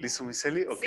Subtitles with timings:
[0.00, 0.62] ¿Listo, Miseli?
[0.62, 0.86] Ok,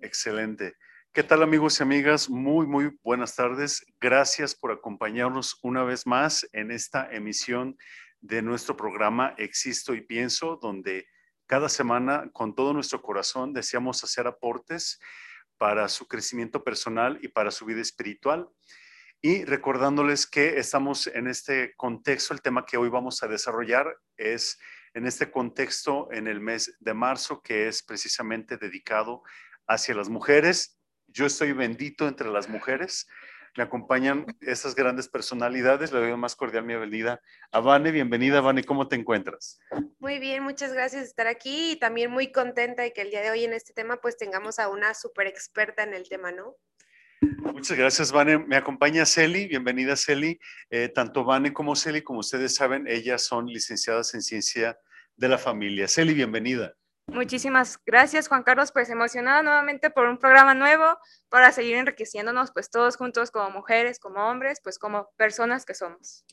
[0.00, 0.76] excelente.
[1.12, 2.30] ¿Qué tal amigos y amigas?
[2.30, 3.84] Muy, muy buenas tardes.
[4.00, 7.76] Gracias por acompañarnos una vez más en esta emisión
[8.20, 11.08] de nuestro programa Existo y Pienso, donde
[11.46, 15.00] cada semana con todo nuestro corazón deseamos hacer aportes
[15.56, 18.48] para su crecimiento personal y para su vida espiritual.
[19.20, 24.60] Y recordándoles que estamos en este contexto, el tema que hoy vamos a desarrollar es
[24.94, 29.22] en este contexto en el mes de marzo, que es precisamente dedicado
[29.66, 33.08] hacia las mujeres yo estoy bendito entre las mujeres.
[33.56, 35.90] Me acompañan estas grandes personalidades.
[35.90, 37.90] Le doy más cordial bienvenida a Vane.
[37.90, 38.62] Bienvenida, Vane.
[38.62, 39.58] ¿Cómo te encuentras?
[39.98, 43.22] Muy bien, muchas gracias por estar aquí y también muy contenta de que el día
[43.22, 46.56] de hoy en este tema pues tengamos a una súper experta en el tema, ¿no?
[47.20, 48.38] Muchas gracias, Vane.
[48.38, 49.46] Me acompaña Celi.
[49.48, 50.38] Bienvenida, Celi.
[50.70, 54.78] Eh, tanto Vane como Celi, como ustedes saben, ellas son licenciadas en Ciencia
[55.16, 55.88] de la Familia.
[55.88, 56.74] Celi, bienvenida.
[57.08, 60.98] Muchísimas gracias, Juan Carlos, pues emocionada nuevamente por un programa nuevo
[61.30, 66.26] para seguir enriqueciéndonos, pues todos juntos como mujeres, como hombres, pues como personas que somos.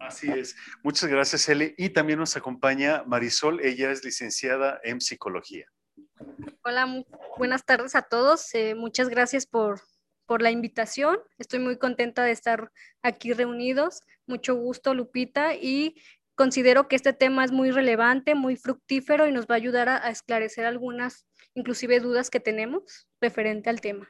[0.00, 0.56] Así es.
[0.82, 1.74] Muchas gracias, Eli.
[1.76, 5.66] Y también nos acompaña Marisol, ella es licenciada en psicología.
[6.64, 7.04] Hola,
[7.36, 8.54] buenas tardes a todos.
[8.54, 9.80] Eh, muchas gracias por,
[10.26, 11.18] por la invitación.
[11.38, 14.02] Estoy muy contenta de estar aquí reunidos.
[14.26, 15.96] Mucho gusto, Lupita, y
[16.36, 20.10] Considero que este tema es muy relevante, muy fructífero y nos va a ayudar a,
[20.10, 24.06] esclarecer algunas, inclusive dudas que tenemos referente al tema.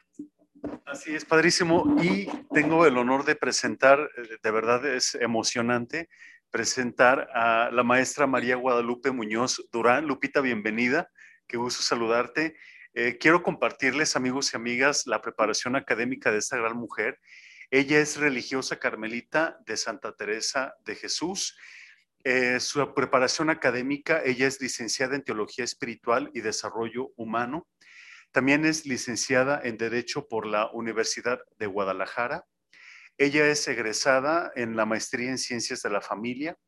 [0.84, 1.96] Así es, padrísimo.
[2.02, 6.08] Y tengo el honor de presentar, eh, de verdad es emocionante,
[6.50, 10.08] presentar a la maestra María Guadalupe Muñoz Durán.
[10.08, 11.08] Lupita, bienvenida.
[11.46, 12.56] Qué gusto saludarte.
[12.96, 17.20] Eh, quiero compartirles, amigos y amigas, la preparación académica de esta gran mujer.
[17.70, 21.56] Ella es religiosa carmelita de Santa Teresa de Jesús
[22.28, 27.68] eh, su preparación académica, ella es licenciada en Teología Espiritual y Desarrollo Humano.
[28.32, 32.44] También es licenciada en Derecho por la Universidad de Guadalajara.
[33.16, 36.58] Ella es egresada en la Maestría en Ciencias de la Familia.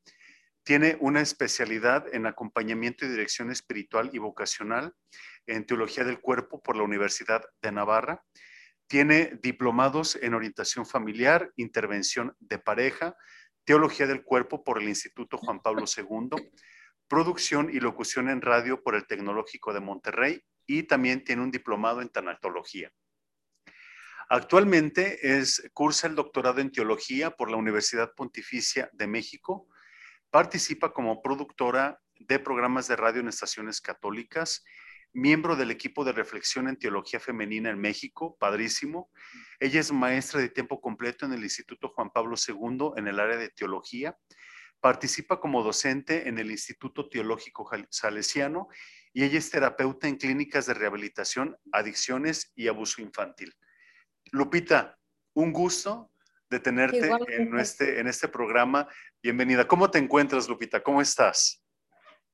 [0.69, 4.95] Tiene una especialidad en acompañamiento y dirección espiritual y vocacional
[5.47, 8.23] en Teología del Cuerpo por la Universidad de Navarra.
[8.87, 13.17] Tiene diplomados en orientación familiar, intervención de pareja,
[13.65, 16.51] Teología del Cuerpo por el Instituto Juan Pablo II,
[17.09, 22.03] Producción y Locución en Radio por el Tecnológico de Monterrey y también tiene un diplomado
[22.03, 22.93] en Tanatología.
[24.29, 25.19] Actualmente
[25.73, 29.67] cursa el doctorado en Teología por la Universidad Pontificia de México.
[30.31, 34.65] Participa como productora de programas de radio en estaciones católicas
[35.13, 39.11] miembro del equipo de reflexión en teología femenina en México, padrísimo.
[39.59, 43.37] Ella es maestra de tiempo completo en el Instituto Juan Pablo II en el área
[43.37, 44.17] de teología.
[44.81, 48.69] Participa como docente en el Instituto Teológico Salesiano
[49.13, 53.55] y ella es terapeuta en clínicas de rehabilitación, adicciones y abuso infantil.
[54.31, 54.97] Lupita,
[55.35, 56.13] un gusto
[56.51, 58.89] de tenerte en este, en este programa.
[59.23, 59.67] Bienvenida.
[59.67, 60.83] ¿Cómo te encuentras, Lupita?
[60.83, 61.63] ¿Cómo estás?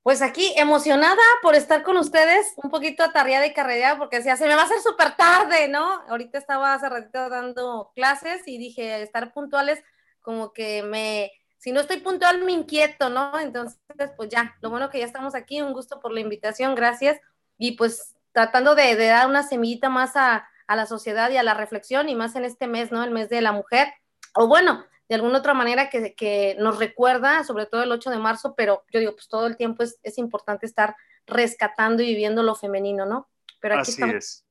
[0.03, 4.47] Pues aquí emocionada por estar con ustedes, un poquito atarriada y carrereada porque decía, se
[4.47, 6.03] me va a hacer súper tarde, ¿no?
[6.09, 9.83] Ahorita estaba hace ratito dando clases y dije, estar puntuales,
[10.21, 13.41] como que me, si no estoy puntual me inquieto, ¿no?
[13.41, 13.81] Entonces,
[14.17, 17.19] pues ya, lo bueno que ya estamos aquí, un gusto por la invitación, gracias.
[17.57, 21.55] Y pues tratando de, dar una semillita más a, a la sociedad y a la
[21.55, 23.03] reflexión y más en este mes, ¿no?
[23.03, 23.89] El mes de la mujer.
[24.35, 28.19] O bueno, de alguna otra manera que, que, nos recuerda, sobre todo el 8 de
[28.19, 30.97] marzo, pero yo digo, pues todo el tiempo es, es importante estar
[31.27, 33.29] rescatando y viviendo lo femenino, ¿no?
[33.61, 34.45] Pero aquí Así es.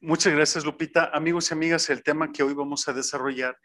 [0.00, 1.10] Muchas gracias, Lupita.
[1.14, 3.58] Amigos y amigas, el tema que hoy vamos a desarrollar,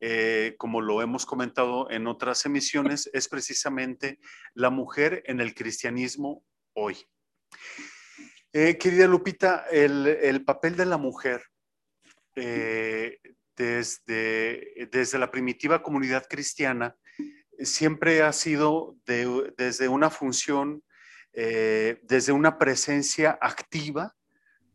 [0.00, 4.18] eh, como lo hemos comentado en otras emisiones, es precisamente
[4.52, 6.44] la mujer en el cristianismo
[6.74, 6.98] hoy.
[8.52, 11.42] Eh, querida Lupita, el, el, papel de la mujer
[12.34, 13.18] eh,
[13.56, 16.96] desde, desde la primitiva comunidad cristiana
[17.58, 20.84] siempre ha sido desde una función,
[21.32, 24.14] eh, desde una presencia activa,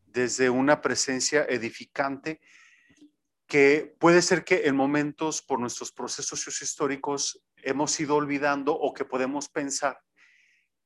[0.06, 2.42] desde una presencia edificante,
[3.48, 9.06] que puede ser que en momentos por nuestros procesos históricos hemos ido olvidando o que
[9.06, 10.00] podemos pensar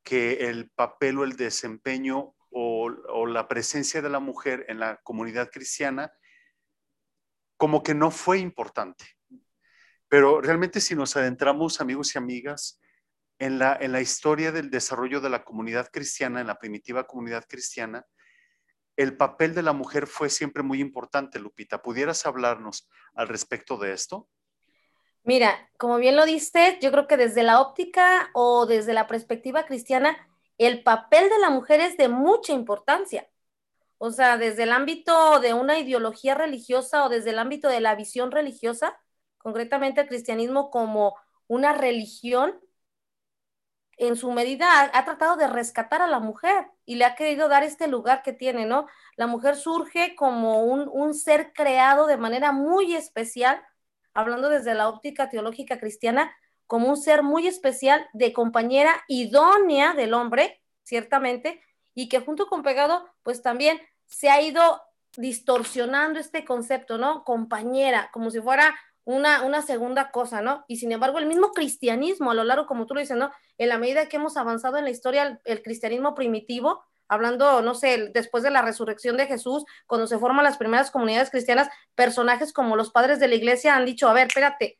[0.04, 5.50] que el papel o el desempeño o la presencia de la mujer en la comunidad
[5.52, 6.12] cristiana
[7.66, 9.06] como que no fue importante.
[10.08, 12.80] Pero realmente si nos adentramos, amigos y amigas,
[13.40, 17.44] en la, en la historia del desarrollo de la comunidad cristiana, en la primitiva comunidad
[17.50, 18.06] cristiana,
[18.96, 21.82] el papel de la mujer fue siempre muy importante, Lupita.
[21.82, 24.30] ¿Pudieras hablarnos al respecto de esto?
[25.24, 29.66] Mira, como bien lo dices, yo creo que desde la óptica o desde la perspectiva
[29.66, 30.16] cristiana,
[30.60, 33.28] el papel de la mujer es de mucha importancia.
[33.98, 37.96] O sea, desde el ámbito de una ideología religiosa o desde el ámbito de la
[37.96, 38.98] visión religiosa,
[39.38, 41.16] concretamente el cristianismo como
[41.48, 42.60] una religión,
[43.98, 47.64] en su medida ha, tratado de rescatar a la mujer y le ha querido dar
[47.64, 48.88] este lugar que tiene, ¿no?
[49.16, 53.62] La mujer surge como un, un ser creado de manera muy especial,
[54.14, 56.36] hablando desde la óptica teológica cristiana,
[56.68, 61.62] como un ser muy especial de compañera idónea del hombre, ciertamente,
[61.96, 64.82] y que junto con pegado, pues también se ha ido
[65.18, 67.24] distorsionando este concepto, ¿no?
[67.24, 68.76] Compañera, como si fuera
[69.06, 70.66] una, una segunda cosa, ¿no?
[70.68, 73.32] Y sin embargo, el mismo cristianismo a lo largo, como tú lo dices, ¿no?
[73.58, 78.10] En la medida que hemos avanzado en la historia, el, cristianismo primitivo, hablando, no sé,
[78.14, 82.76] después de la resurrección de Jesús, cuando se forman las primeras comunidades cristianas, personajes como
[82.76, 84.80] los padres de la iglesia han dicho, a ver, espérate,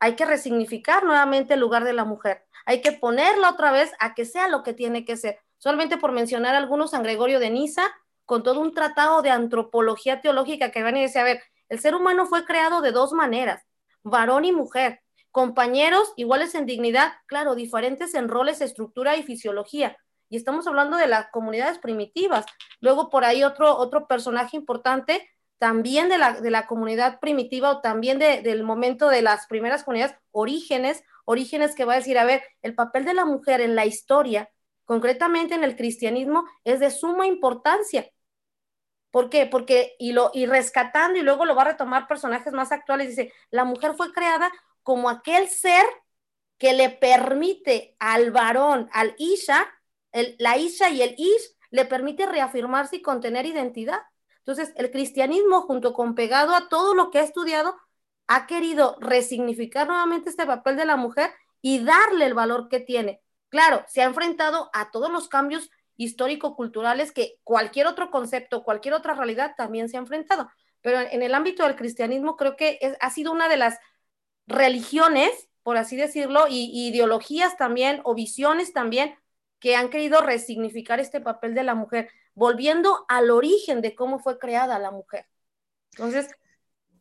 [0.00, 4.14] hay que resignificar nuevamente el lugar de la mujer, hay que ponerla otra vez a
[4.14, 5.38] que sea lo que tiene que ser.
[5.64, 7.84] Solamente por mencionar algunos, San Gregorio de Niza,
[8.26, 11.94] con todo un tratado de antropología teológica que van y dice, a ver, el ser
[11.94, 13.64] humano fue creado de dos maneras,
[14.02, 15.00] varón y mujer,
[15.30, 19.96] compañeros iguales en dignidad, claro, diferentes en roles, estructura y fisiología.
[20.28, 22.44] Y estamos hablando de las comunidades primitivas.
[22.80, 25.26] Luego por ahí otro, otro personaje importante
[25.56, 30.14] también de la, de la comunidad primitiva o también del momento de las primeras comunidades,
[30.30, 33.86] orígenes, orígenes que va a decir, a ver, el papel de la mujer en la
[33.86, 34.50] historia,
[34.84, 38.10] concretamente en el cristianismo, es de suma importancia.
[39.10, 39.46] ¿Por qué?
[39.46, 43.32] Porque, y, lo, y rescatando, y luego lo va a retomar personajes más actuales, dice,
[43.50, 44.50] la mujer fue creada
[44.82, 45.84] como aquel ser
[46.58, 49.66] que le permite al varón, al Isha,
[50.12, 54.00] el, la Isha y el Ish, le permite reafirmarse y contener identidad.
[54.38, 57.76] Entonces, el cristianismo, junto con pegado a todo lo que ha estudiado,
[58.26, 63.23] ha querido resignificar nuevamente este papel de la mujer y darle el valor que tiene.
[63.54, 69.14] Claro, se ha enfrentado a todos los cambios histórico-culturales que cualquier otro concepto, cualquier otra
[69.14, 70.50] realidad también se ha enfrentado.
[70.80, 73.78] Pero en el ámbito del cristianismo creo que ha sido una de las
[74.48, 75.30] religiones,
[75.62, 79.14] por así decirlo, y, ideologías también, o visiones también,
[79.60, 84.40] que han querido resignificar este papel de la mujer, volviendo al origen de cómo fue
[84.40, 85.28] creada la mujer.
[85.92, 86.26] Entonces,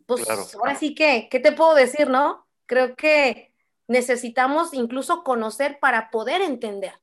[0.06, 2.46] pues ahora sí que, ¿qué te puedo decir, no?
[2.68, 3.53] Creo que
[3.88, 6.94] necesitamos incluso conocer para poder entender.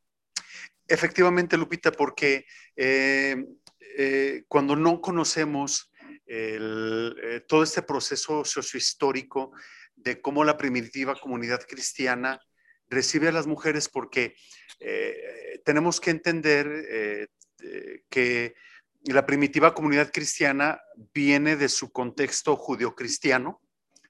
[0.91, 3.37] Efectivamente, Lupita, porque eh,
[3.97, 5.93] eh, cuando no conocemos
[6.27, 9.53] eh, todo este proceso sociohistórico
[9.95, 12.41] de cómo la primitiva comunidad cristiana
[12.89, 14.35] recibe a las mujeres, porque
[15.65, 17.29] tenemos que entender
[18.09, 18.55] que
[19.05, 20.81] la primitiva comunidad cristiana
[21.15, 23.61] viene de su contexto judio-cristiano,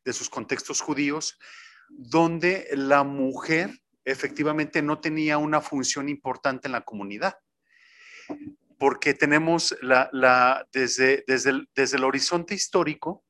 [0.04, 1.38] de sus contextos judíos,
[1.90, 3.70] donde la mujer
[4.04, 7.38] efectivamente no tenía una función importante en la comunidad,
[8.78, 13.24] porque tenemos la, desde, desde, desde el horizonte histórico,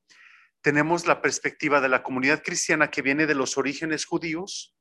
[0.63, 4.77] tenemos la perspectiva de la comunidad cristiana que viene de los orígenes judíos,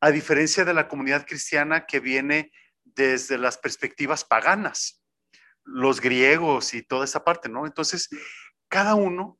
[0.00, 2.50] a diferencia de la comunidad cristiana que viene
[2.84, 5.02] desde las perspectivas paganas,
[5.64, 7.66] los griegos y toda esa parte, ¿no?
[7.66, 8.08] Entonces,
[8.68, 9.38] cada uno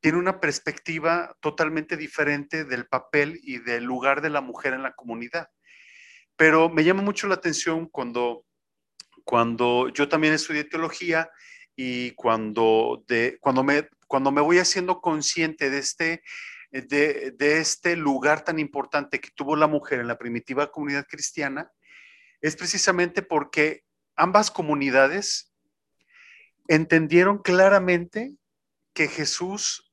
[0.00, 4.94] tiene una perspectiva totalmente diferente del papel y del lugar de la mujer en la
[4.94, 5.48] comunidad.
[6.36, 8.44] Pero me llama mucho la atención cuando,
[9.24, 11.30] cuando yo también estudié teología
[11.74, 16.22] y cuando, de, cuando, me, cuando me voy haciendo consciente de este,
[16.70, 21.70] de, de este lugar tan importante que tuvo la mujer en la primitiva comunidad cristiana,
[22.40, 25.52] es precisamente porque ambas comunidades
[26.68, 28.34] entendieron claramente
[28.92, 29.85] que Jesús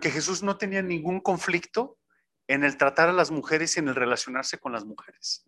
[0.00, 1.98] que Jesús no tenía ningún conflicto
[2.46, 5.46] en el tratar a las mujeres y en el relacionarse con las mujeres.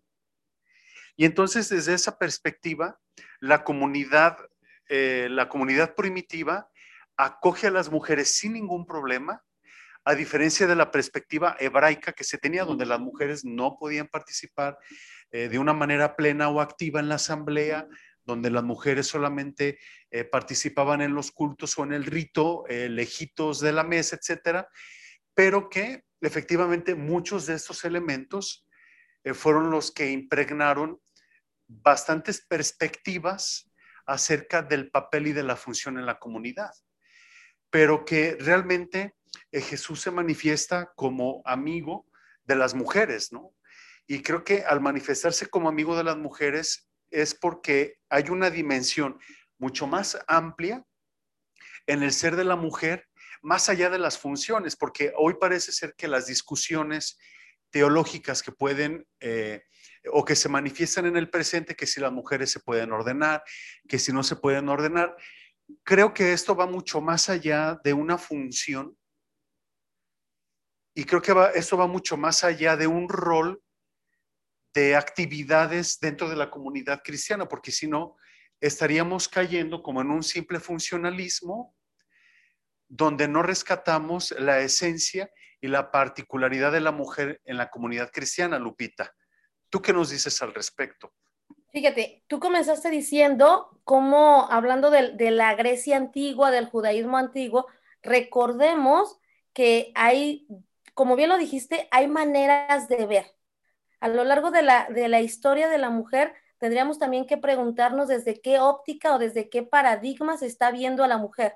[1.17, 2.99] Y entonces, desde esa perspectiva,
[3.39, 4.37] la comunidad,
[4.87, 6.69] eh, la comunidad primitiva
[7.17, 9.43] acoge a las mujeres sin ningún problema,
[10.03, 14.77] a diferencia de la perspectiva hebraica que se tenía, donde las mujeres no podían participar
[15.31, 17.87] eh, de una manera plena o activa en la asamblea,
[18.31, 19.77] donde las mujeres solamente
[20.09, 24.69] eh, participaban en los cultos o en el rito, eh, lejitos de la mesa, etcétera,
[25.33, 28.65] pero que efectivamente muchos de estos elementos
[29.23, 31.01] eh, fueron los que impregnaron
[31.67, 33.69] bastantes perspectivas
[34.05, 36.71] acerca del papel y de la función en la comunidad,
[37.69, 39.15] pero que realmente
[39.51, 42.07] Jesús se manifiesta como amigo
[42.43, 43.53] de las mujeres, ¿no?
[44.07, 49.19] Y creo que al manifestarse como amigo de las mujeres, es porque hay una dimensión
[49.57, 50.83] mucho más amplia
[51.85, 53.07] en el ser de la mujer,
[53.41, 57.17] más allá de las funciones, porque hoy parece ser que las discusiones
[57.69, 59.63] teológicas que pueden eh,
[60.11, 63.43] o que se manifiestan en el presente, que si las mujeres se pueden ordenar,
[63.87, 65.15] que si no se pueden ordenar.
[65.83, 68.97] Creo que esto va mucho más allá de una función
[70.93, 73.61] y creo que esto va mucho más allá de un rol
[74.73, 78.15] de actividades dentro de la comunidad cristiana, porque si no,
[78.59, 81.75] estaríamos cayendo como en un simple funcionalismo
[82.87, 88.59] donde no rescatamos la esencia y la particularidad de la mujer en la comunidad cristiana,
[88.59, 89.13] Lupita.
[89.69, 91.13] ¿Tú qué nos dices al respecto?
[91.71, 97.67] Fíjate, tú comenzaste diciendo cómo, hablando de, de, la Grecia antigua, del judaísmo antiguo,
[98.01, 99.19] recordemos
[99.53, 100.47] que hay,
[100.93, 103.35] como bien lo dijiste, hay maneras de ver.
[104.01, 108.09] A lo largo de la, de la historia de la mujer, tendríamos también que preguntarnos
[108.09, 111.55] desde qué óptica o desde qué paradigma se está viendo a la mujer.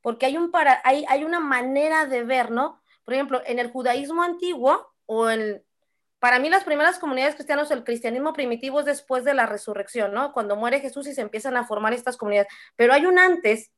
[0.00, 2.80] Porque hay, un para, hay, hay una manera de ver, ¿no?
[3.04, 5.64] Por ejemplo, en el judaísmo antiguo o en,
[6.20, 10.32] para mí las primeras comunidades cristianas, el cristianismo primitivo es después de la resurrección, ¿no?
[10.32, 12.52] Cuando muere Jesús y se empiezan a formar estas comunidades.
[12.76, 13.72] Pero hay un antes,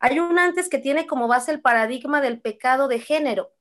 [0.00, 3.52] hay un antes que tiene como base el paradigma del pecado de género,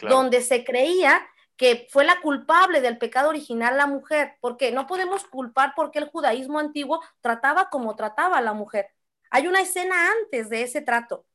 [0.00, 1.26] donde se creía
[1.60, 6.08] que fue la culpable del pecado original la mujer, porque no podemos culpar porque el
[6.08, 8.88] judaísmo antiguo trataba como trataba a la mujer.
[9.28, 11.26] Hay una escena antes de ese trato.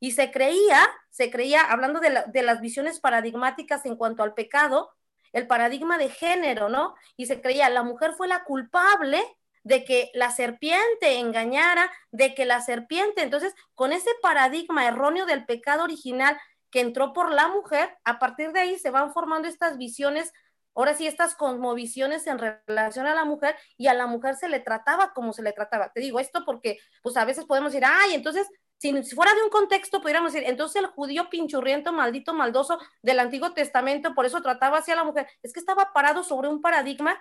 [0.00, 4.90] Y se creía, se creía, hablando de, las visiones paradigmáticas en cuanto al pecado,
[5.32, 6.96] el paradigma de género, ¿no?
[7.16, 9.22] Y se creía, la mujer fue la culpable
[9.62, 15.46] de que la serpiente engañara, de que la serpiente, entonces, con ese paradigma erróneo del
[15.46, 19.76] pecado original que entró por la mujer, a partir de ahí se van formando estas
[19.76, 20.32] visiones,
[20.74, 24.60] ahora sí, estas cosmovisiones en relación a la mujer y a la mujer se le
[24.60, 25.92] trataba como se le trataba.
[25.92, 28.48] Te digo esto porque, pues a veces podemos decir, ay, entonces,
[28.78, 33.52] si, fuera de un contexto, pudiéramos decir, entonces el judío pinchurriento, maldito, maldoso del Antiguo
[33.52, 35.28] Testamento, por eso trataba así a la mujer.
[35.42, 37.20] Es que estaba parado sobre un paradigma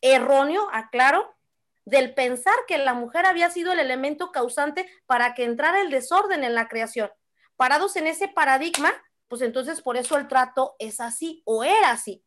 [0.00, 1.34] erróneo, aclaro,
[1.86, 6.44] del pensar que la mujer había sido el elemento causante para que entrara el desorden
[6.44, 7.10] en la creación
[7.60, 8.90] parados en ese paradigma,
[9.28, 12.24] pues entonces por eso el trato es así o era así.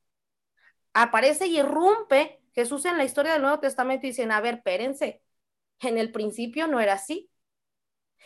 [0.93, 5.23] Aparece y irrumpe Jesús en la historia del Nuevo Testamento y dicen, a ver, espérense,
[5.79, 7.31] en el principio no era así.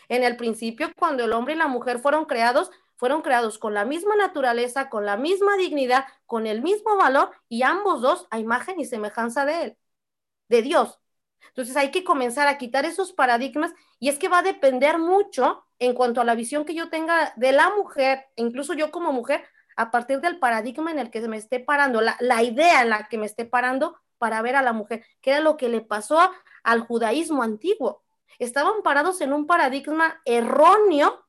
[0.09, 3.85] En el principio, cuando el hombre y la mujer fueron creados, fueron creados con la
[3.85, 8.81] misma naturaleza, con la misma dignidad, con el mismo valor y ambos dos a imagen
[8.81, 9.77] y semejanza de él,
[10.49, 10.99] de Dios.
[11.47, 15.66] Entonces hay que comenzar a quitar esos paradigmas y es que va a depender mucho
[15.79, 19.43] en cuanto a la visión que yo tenga de la mujer, incluso yo como mujer,
[19.75, 23.07] a partir del paradigma en el que me esté parando, la, la idea en la
[23.07, 26.31] que me esté parando para ver a la mujer, que era lo que le pasó
[26.63, 28.03] al judaísmo antiguo.
[28.39, 31.25] Estaban parados en un paradigma erróneo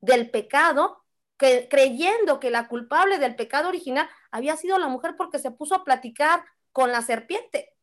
[0.00, 1.04] del pecado,
[1.36, 5.84] creyendo que la culpable del pecado original había sido la mujer porque se puso a
[5.84, 7.74] platicar con la serpiente.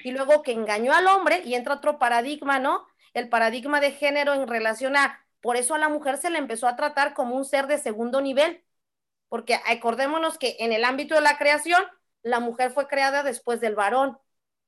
[0.00, 2.86] Y luego que engañó al hombre y entra otro paradigma, ¿no?
[3.14, 6.68] El paradigma de género en relación a, por eso a la mujer se le empezó
[6.68, 8.64] a tratar como un ser de segundo nivel,
[9.28, 11.82] porque acordémonos que en el ámbito de la creación,
[12.22, 14.18] la mujer fue creada después del varón,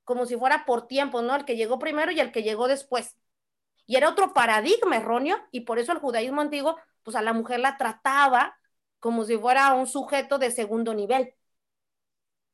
[0.04, 1.34] como si fuera por tiempo, ¿no?
[1.36, 3.16] El que llegó primero y el que llegó después.
[3.86, 7.60] Y era otro paradigma erróneo, y por eso el judaísmo antiguo, pues a la mujer
[7.60, 8.58] la trataba
[8.98, 11.34] como si fuera un sujeto de segundo nivel.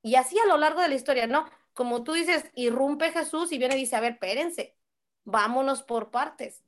[0.02, 1.47] Y así a lo largo de la historia, ¿no?
[1.75, 4.76] Como tú dices, irrumpe Jesús y viene y dice, a ver, espérense,
[5.25, 6.62] vámonos por partes.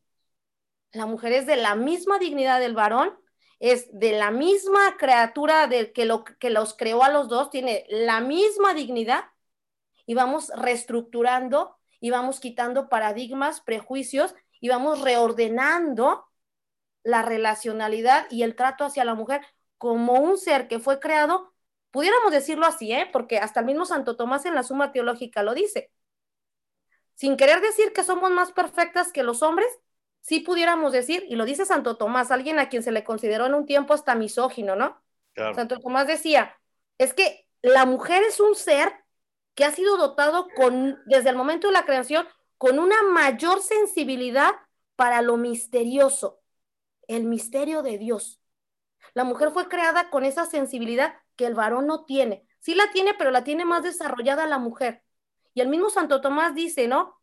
[0.92, 3.18] La mujer es de la misma dignidad del varón,
[3.60, 7.86] es de la misma criatura del que, lo, que los creó a los dos, tiene
[7.88, 9.24] la misma dignidad
[10.04, 16.26] y vamos reestructurando y vamos quitando paradigmas, prejuicios y vamos reordenando
[17.04, 19.42] la relacionalidad y el trato hacia la mujer
[19.78, 21.52] como un ser que fue creado,
[21.90, 23.08] pudiéramos decirlo así, ¿eh?
[23.12, 25.90] porque hasta el mismo Santo Tomás en la Suma Teológica lo dice,
[27.14, 29.68] sin querer decir que somos más perfectas que los hombres,
[30.20, 33.54] sí pudiéramos decir, y lo dice Santo Tomás, alguien a quien se le consideró en
[33.54, 35.00] un tiempo hasta misógino, ¿no?
[35.54, 36.56] Santo Tomás decía,
[36.98, 38.92] es que la mujer es un ser
[39.54, 42.26] que ha sido dotado con, desde el momento de la creación,
[42.58, 44.52] con una mayor sensibilidad
[44.96, 46.40] para lo misterioso,
[47.08, 48.40] el misterio de Dios.
[49.14, 52.46] La mujer fue creada con esa sensibilidad que el varón no tiene.
[52.60, 55.01] Sí la tiene, pero la tiene más desarrollada la mujer.
[55.54, 57.20] Y el mismo Santo Tomás dice, ¿no?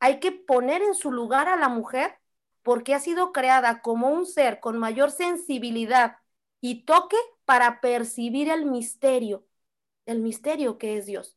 [0.00, 2.18] Hay que poner en su lugar a la mujer
[2.62, 6.18] porque ha sido creada como un ser con mayor sensibilidad
[6.60, 9.46] y toque para percibir el misterio,
[10.06, 11.36] el misterio que es Dios.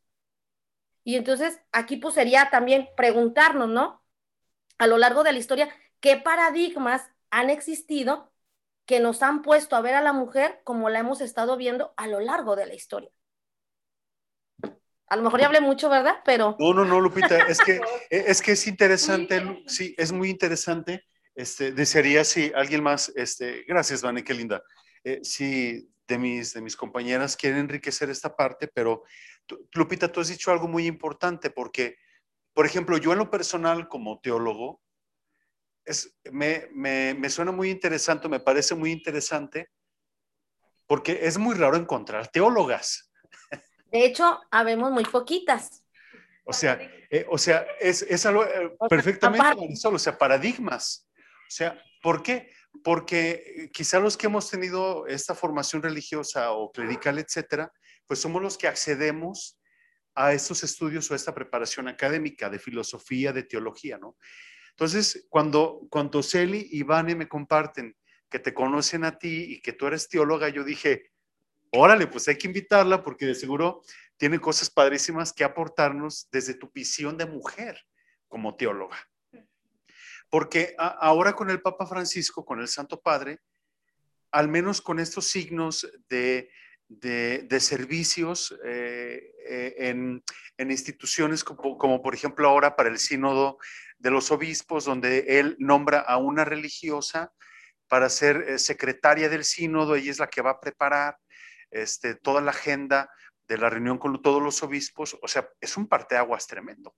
[1.03, 4.03] Y entonces aquí pues sería también preguntarnos, ¿no?
[4.77, 5.69] A lo largo de la historia,
[5.99, 8.31] ¿qué paradigmas han existido
[8.89, 12.07] que nos han puesto a ver a la mujer como la hemos estado viendo a
[12.07, 13.11] lo largo de la historia.
[15.09, 16.17] A lo mejor ya hablé mucho, ¿verdad?
[16.23, 16.55] Pero...
[16.59, 21.03] No, no, no, Lupita, es que es, que es interesante, sí, es muy interesante.
[21.33, 24.61] Este, desearía si alguien más, este, gracias, Vane, qué linda.
[25.03, 29.03] Eh, si de mis, de mis compañeras quieren enriquecer esta parte, pero
[29.73, 31.95] Lupita, tú has dicho algo muy importante porque,
[32.53, 34.81] por ejemplo, yo en lo personal como teólogo,
[35.85, 39.69] es, me, me, me suena muy interesante, me parece muy interesante,
[40.85, 43.08] porque es muy raro encontrar teólogas.
[43.91, 45.83] De hecho, habemos muy poquitas.
[46.43, 46.79] O sea,
[47.11, 49.43] eh, o sea es, es algo eh, perfectamente
[49.83, 51.07] o sea, paradigmas.
[51.15, 52.51] O sea, ¿por qué?
[52.83, 57.71] Porque quizá los que hemos tenido esta formación religiosa o clerical, etcétera,
[58.07, 59.59] pues somos los que accedemos
[60.15, 64.17] a estos estudios o a esta preparación académica de filosofía, de teología, ¿no?
[64.71, 67.95] Entonces, cuando, cuando Celi y Vane me comparten
[68.29, 71.11] que te conocen a ti y que tú eres teóloga, yo dije,
[71.71, 73.81] órale, pues hay que invitarla porque de seguro
[74.17, 77.79] tiene cosas padrísimas que aportarnos desde tu visión de mujer
[78.27, 78.97] como teóloga.
[80.29, 83.39] Porque ahora con el Papa Francisco, con el Santo Padre,
[84.31, 86.49] al menos con estos signos de,
[87.59, 90.23] servicios eh, eh, en,
[90.69, 93.57] instituciones como, por ejemplo ahora para el sínodo
[93.97, 97.33] de los obispos, donde él nombra a una religiosa
[97.87, 101.17] para ser eh, secretaria del sínodo, ella es la que va a preparar
[101.71, 103.09] este, toda la agenda
[103.47, 106.95] de la reunión con todos los obispos, o sea, es un parteaguas tremendo.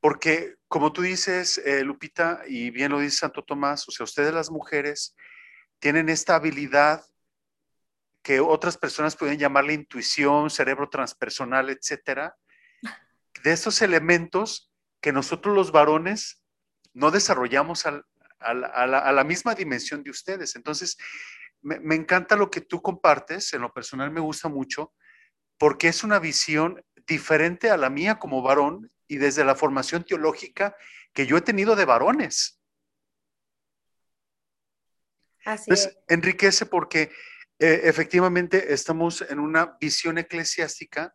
[0.00, 4.34] Porque, como tú dices, eh, Lupita, y bien lo dice Santo Tomás, o sea, ustedes
[4.34, 5.16] las mujeres
[5.78, 7.04] tienen esta habilidad
[8.22, 12.36] que otras personas pueden llamarle intuición, cerebro transpersonal, etcétera,
[13.42, 16.42] de estos elementos que nosotros los varones
[16.94, 18.04] no desarrollamos a,
[18.54, 20.56] la, misma dimensión de ustedes.
[20.56, 20.96] Entonces,
[21.62, 24.92] me, me, encanta lo que tú compartes, en lo personal me gusta mucho,
[25.58, 30.76] porque es una visión diferente a la mía como varón y desde la formación teológica
[31.12, 32.60] que yo he tenido de varones.
[35.44, 37.10] Así Entonces, enriquece porque
[37.58, 41.14] eh, efectivamente estamos en una visión eclesiástica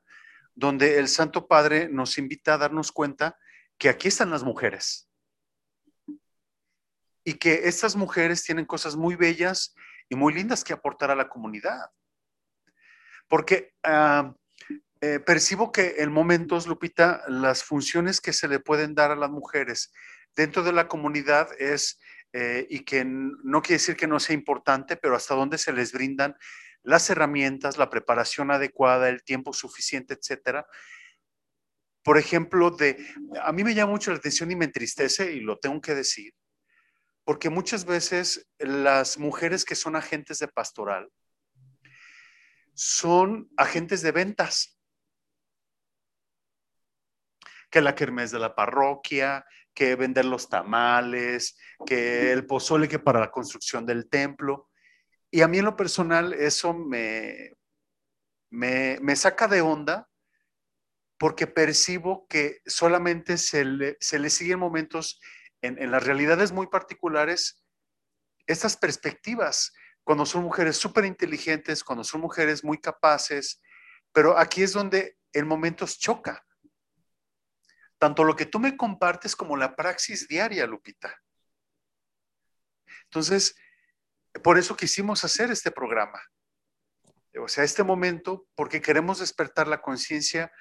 [0.53, 3.37] donde el Santo Padre nos invita a darnos cuenta
[3.77, 5.09] que aquí están las mujeres
[7.23, 9.75] y que estas mujeres tienen cosas muy bellas
[10.09, 11.91] y muy lindas que aportar a la comunidad.
[13.27, 14.33] Porque ah,
[15.01, 19.29] eh, percibo que en momentos, Lupita, las funciones que se le pueden dar a las
[19.29, 19.91] mujeres
[20.35, 21.99] dentro de la comunidad es,
[22.33, 25.91] eh, y que no quiere decir que no sea importante, pero hasta dónde se les
[25.91, 26.35] brindan
[26.83, 30.65] las herramientas, la preparación adecuada, el tiempo suficiente, etcétera.
[32.03, 32.97] Por ejemplo, de,
[33.43, 36.33] a mí me llama mucho la atención y me entristece, y lo tengo que decir,
[37.27, 41.11] porque muchas veces las mujeres que son agentes de pastoral
[42.73, 44.79] son agentes de ventas
[47.69, 53.19] que la kermés de la parroquia, que vender los tamales, que el pozole que para
[53.19, 54.69] la construcción del templo.
[55.29, 57.57] Y a mí en lo personal eso me,
[58.51, 60.07] me, saca de onda
[61.17, 65.19] porque percibo que solamente se se le siguen momentos
[65.61, 67.63] en, las realidades muy particulares
[68.45, 73.61] estas perspectivas, cuando son mujeres súper inteligentes, cuando son mujeres muy capaces,
[74.13, 76.43] pero aquí es donde el momento choca
[77.97, 81.15] tanto lo que tú me compartes como la praxis diaria, Lupita.
[83.05, 83.55] Entonces,
[84.43, 86.21] por eso quisimos hacer este programa.
[87.39, 90.51] O sea, este momento, porque queremos despertar la conciencia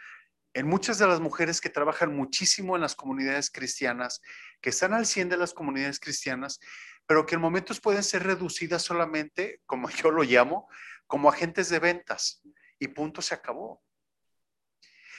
[0.57, 4.23] en muchas de las mujeres que trabajan muchísimo en las comunidades cristianas,
[4.63, 6.61] que están al 100 de las comunidades cristianas,
[7.05, 10.67] pero que en momentos pueden ser reducidas solamente, como yo lo llamo,
[11.07, 12.41] como agentes de ventas.
[12.79, 13.85] Y punto, se acabó.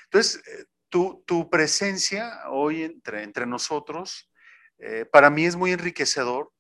[0.06, 4.32] Entonces, eh, tu, presencia hoy entre, entre nosotros,
[4.80, 6.52] eh, para mí es muy enriquecedor,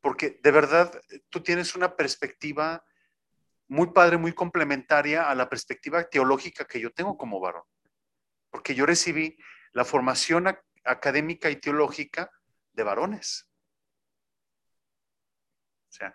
[0.00, 2.84] porque de verdad tú tienes una perspectiva
[3.66, 7.64] muy padre, muy complementaria a la perspectiva teológica que yo tengo como varón,
[8.50, 9.36] porque yo recibí
[9.72, 10.46] la formación
[10.84, 12.30] académica y teológica
[12.72, 13.48] de varones.
[15.88, 16.14] O sea,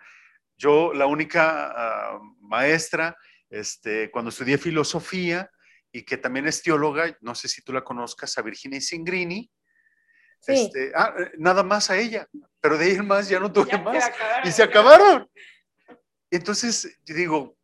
[0.57, 3.17] yo la única ah, maestra,
[3.49, 5.49] este, cuando estudié filosofía,
[5.95, 9.49] y que también es teóloga, no sé si tú la conozcas, a Virginia Singrini.
[10.45, 12.27] Este, ah, eh, nada más a ella,
[12.59, 14.11] pero de ahí más ya no tuve más.
[14.43, 15.29] Y se acabaron.
[16.29, 17.57] Entonces, yo digo,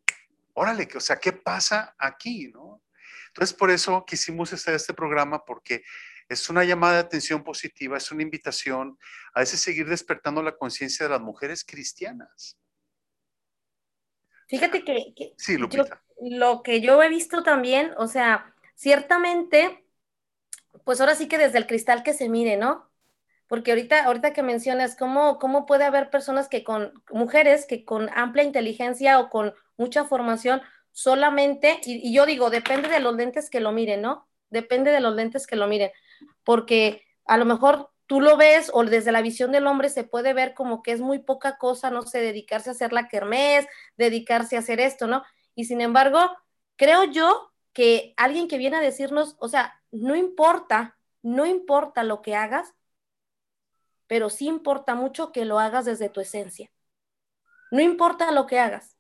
[0.53, 2.47] órale, o sea, ¿qué pasa aquí?
[2.47, 2.70] ¿no?
[3.33, 5.83] Entonces, por eso quisimos hacer este programa, porque
[6.31, 8.97] Es una llamada de atención positiva, es una invitación
[9.33, 12.57] a ese seguir despertando la conciencia de las mujeres cristianas.
[14.47, 19.85] Fíjate que, sí, lo que yo he visto también, o sea, ciertamente,
[20.85, 22.89] pues ahora sí que desde el cristal que se mire, ¿no?
[23.47, 28.09] Porque ahorita, ahorita que mencionas cómo, cómo puede haber personas que con, mujeres que con
[28.15, 30.61] amplia inteligencia o con mucha formación
[30.91, 34.27] solamente, y, yo digo, depende de los lentes que lo miren, ¿no?
[34.49, 35.91] Depende de los lentes que lo miren,
[36.43, 40.33] porque a lo mejor tú lo ves o desde la visión del hombre se puede
[40.33, 44.57] ver como que es muy poca cosa, no sé, dedicarse a hacer la kermés, dedicarse
[44.57, 45.23] a hacer esto, ¿no?
[45.55, 46.19] Y sin embargo,
[46.75, 52.21] creo yo que alguien que viene a decirnos, o sea, no importa, no importa lo
[52.21, 52.73] que hagas,
[54.07, 56.69] pero sí importa mucho que lo hagas desde tu esencia.
[57.71, 58.90] No importa lo que hagas,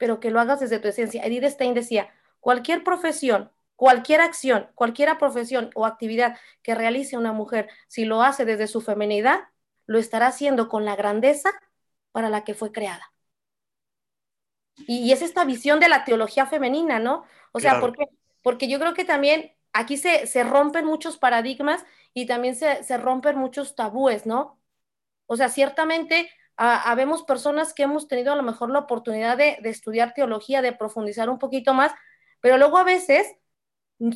[0.00, 1.22] pero que lo hagas desde tu esencia.
[1.26, 2.10] Edith Stein decía,
[2.40, 8.46] cualquier profesión, cualquier acción, cualquier profesión o actividad que realice una mujer, si lo hace
[8.46, 9.40] desde su feminidad,
[9.84, 11.50] lo estará haciendo con la grandeza
[12.12, 13.12] para la que fue creada.
[14.86, 17.24] Y, es esta visión de la teología femenina, ¿no?
[17.52, 18.06] O sea, porque,
[18.42, 21.84] porque yo creo que también aquí se, rompen muchos paradigmas
[22.14, 24.58] y también se, se rompen muchos tabúes, ¿no?
[25.26, 26.30] O sea, ciertamente
[26.62, 31.30] habemos personas que hemos tenido a lo mejor la oportunidad de, estudiar teología, de profundizar
[31.30, 31.90] un poquito más,
[32.40, 33.26] pero luego a veces,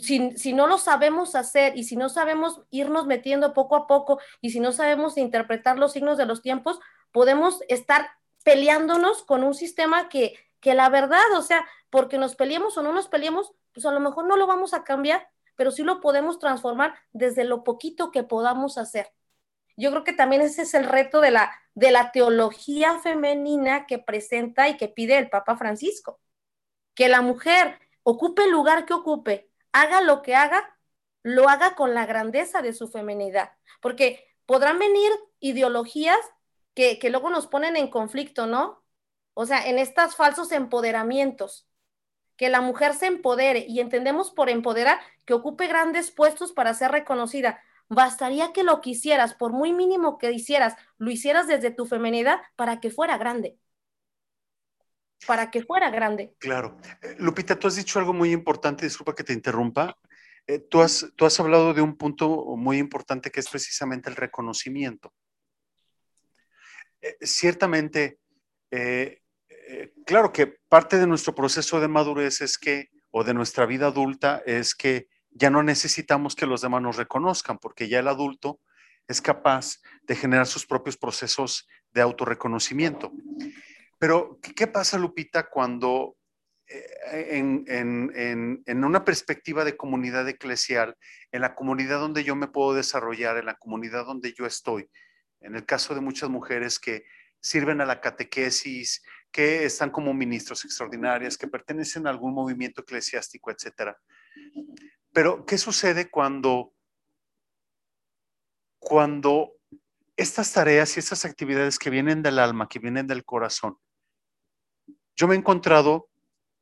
[0.02, 4.50] si, no lo sabemos hacer y si no sabemos irnos metiendo poco a poco y
[4.50, 6.80] si no sabemos interpretar los signos de los tiempos,
[7.12, 8.10] podemos estar
[8.44, 12.92] peleándonos con un sistema que, que la verdad, o sea, porque nos peleemos o no
[12.92, 16.38] nos peleemos, pues a lo mejor no lo vamos a cambiar, pero sí lo podemos
[16.38, 19.14] transformar desde lo poquito que podamos hacer.
[19.76, 23.98] Yo creo que también ese es el reto de la, de la teología femenina que
[23.98, 26.20] presenta y que pide el Papa Francisco.
[26.94, 30.78] Que la mujer ocupe el lugar que ocupe, haga lo que haga,
[31.22, 33.52] lo haga con la grandeza de su feminidad.
[33.80, 35.10] Porque podrán venir
[35.40, 36.18] ideologías
[36.74, 38.84] que, que luego nos ponen en conflicto, ¿no?
[39.34, 41.68] O sea, en estos falsos empoderamientos
[42.36, 46.90] que la mujer se empodere y entendemos por empoderar que ocupe grandes puestos para ser
[46.92, 47.62] reconocida.
[47.88, 52.80] Bastaría que lo quisieras, por muy mínimo que hicieras, lo hicieras desde tu feminidad para
[52.80, 53.58] que fuera grande.
[55.26, 56.34] Para que fuera grande.
[56.38, 56.78] Claro.
[57.02, 59.96] Eh, Lupita, tú has dicho algo muy importante, disculpa que te interrumpa.
[60.46, 64.16] Eh, tú, has, tú has hablado de un punto muy importante que es precisamente el
[64.16, 65.12] reconocimiento.
[67.00, 68.18] Eh, ciertamente,
[70.04, 74.42] claro que parte de nuestro proceso de madurez es que, o de nuestra vida adulta,
[74.44, 78.60] es que ya no necesitamos que los demás nos reconozcan, porque ya el adulto
[79.06, 83.12] es capaz de generar sus propios procesos de autorreconocimiento.
[83.98, 86.16] Pero, ¿qué pasa, Lupita, cuando
[86.66, 90.96] eh, en, una perspectiva de comunidad eclesial,
[91.32, 94.88] en la comunidad donde yo me puedo desarrollar, en la comunidad donde yo estoy,
[95.40, 97.04] en el caso de muchas mujeres que
[97.40, 103.50] sirven a la catequesis, que están como ministros extraordinarias, que pertenecen a algún movimiento eclesiástico,
[103.50, 103.98] etcétera.
[105.14, 106.74] Pero, ¿qué sucede cuando,
[108.80, 109.52] cuando
[110.16, 113.78] estas tareas y estas actividades que vienen del alma, que vienen del corazón,
[115.14, 116.08] yo me he encontrado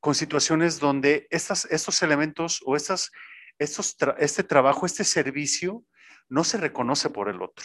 [0.01, 3.11] con situaciones donde estas, estos elementos o estas,
[3.59, 5.83] estos este trabajo, este servicio,
[6.29, 7.65] no se reconoce por el otro,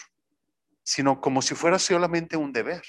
[0.83, 2.83] sino como si fuera solamente un deber.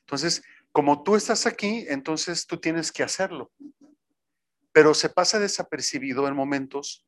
[0.00, 0.42] Entonces,
[0.72, 3.52] como tú estás aquí, entonces tú tienes que hacerlo
[4.74, 7.06] pero se pasa desapercibido en momentos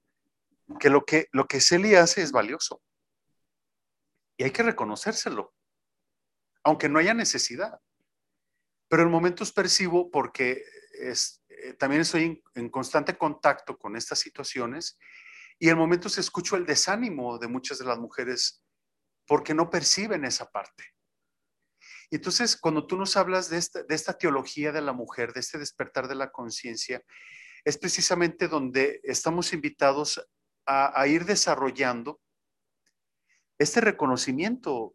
[0.78, 2.80] que lo que, lo que Celia hace es valioso.
[4.36, 5.52] Y hay que reconocérselo,
[6.62, 7.80] aunque no haya necesidad.
[8.86, 14.96] Pero en momentos percibo porque es, eh, también estoy en, constante contacto con estas situaciones
[15.58, 18.62] y en momentos escucho el desánimo de muchas de las mujeres
[19.26, 20.84] porque no perciben esa parte.
[22.10, 26.06] Y entonces, cuando tú nos hablas de esta teología de la mujer, de este despertar
[26.06, 27.02] de la conciencia,
[27.66, 30.24] es precisamente donde estamos invitados
[30.66, 32.20] a, ir desarrollando
[33.58, 34.92] este reconocimiento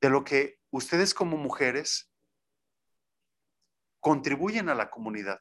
[0.00, 2.10] de lo que ustedes como mujeres
[4.00, 5.40] contribuyen a la comunidad.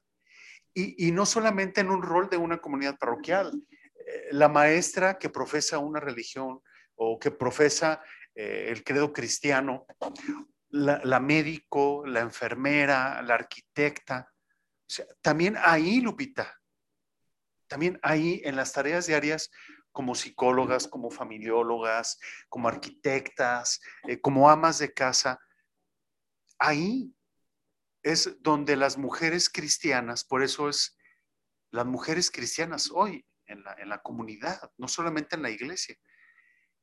[0.74, 3.54] Y, no solamente en un rol de una comunidad parroquial.
[3.96, 6.62] Eh, la maestra que profesa una religión
[6.96, 8.04] o que profesa
[8.36, 9.86] eh, el credo cristiano,
[10.70, 14.32] la médico, la enfermera, la arquitecta,
[15.22, 16.60] también ahí, Lupita,
[17.68, 19.52] también ahí en las tareas diarias
[19.92, 25.40] como psicólogas, como familiólogas, como arquitectas, eh, como amas de casa,
[26.58, 27.14] ahí
[28.04, 30.98] es donde las mujeres cristianas, por eso es
[31.72, 35.96] las mujeres cristianas hoy, en la, en la comunidad, no solamente en la iglesia.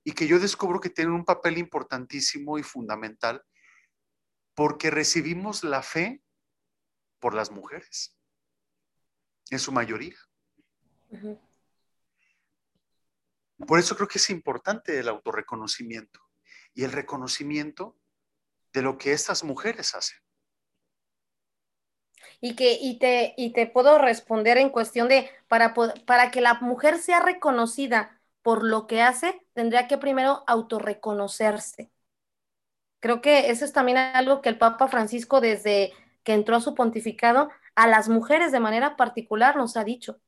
[0.05, 3.43] Y que yo descubro que tienen un papel importantísimo y fundamental
[4.55, 6.23] porque recibimos la fe
[7.19, 8.17] por las mujeres,
[9.51, 10.17] en su mayoría.
[13.67, 16.21] Por eso creo que es importante el autorreconocimiento
[16.75, 17.97] y el reconocimiento
[18.73, 20.19] de lo que estas mujeres hacen.
[22.41, 26.55] Y que y te, y te puedo responder en cuestión de, para, para que la
[26.55, 31.91] mujer sea reconocida por lo que hace, tendría que primero autorreconocerse.
[33.01, 35.93] Creo que eso es también algo que el Papa Francisco desde
[36.27, 40.19] que entró a su pontificado, a las mujeres de manera particular nos ha dicho.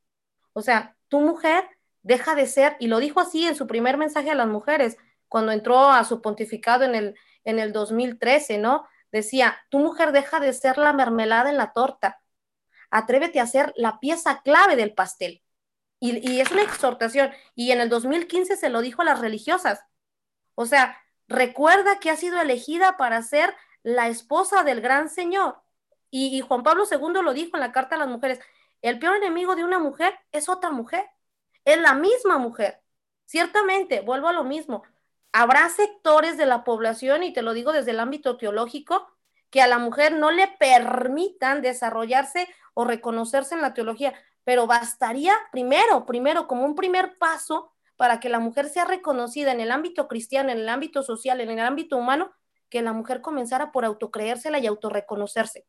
[0.52, 1.64] O sea, tu mujer
[2.02, 5.50] deja de ser, y lo dijo así en su primer mensaje a las mujeres, cuando
[5.50, 8.86] entró a su pontificado en el, en el 2013, ¿no?
[9.10, 12.20] Decía, tu mujer deja de ser la mermelada en la torta,
[12.90, 15.42] atrévete a ser la pieza clave del pastel.
[15.98, 17.32] Y, y, es una exhortación.
[17.56, 19.80] Y en el 2015 se lo dijo a las religiosas.
[20.54, 25.60] O sea, recuerda que ha sido elegida para ser la esposa del gran Señor.
[26.10, 28.40] Y, Juan Pablo II lo dijo en la carta a las mujeres.
[28.82, 31.04] El peor enemigo de una mujer es otra mujer.
[31.64, 32.80] Es la misma mujer.
[33.26, 34.82] Ciertamente, vuelvo a lo mismo.
[35.32, 39.06] Habrá sectores de la población, y te lo digo desde el ámbito teológico,
[39.50, 45.34] que a la mujer no le permitan desarrollarse o reconocerse en la teología, pero bastaría
[45.52, 50.06] primero, primero, como un primer paso para que la mujer sea reconocida en el ámbito
[50.06, 52.32] cristiano, en el ámbito social, en el ámbito humano,
[52.70, 55.66] que la mujer comenzara por autocreérsela y autorreconocerse.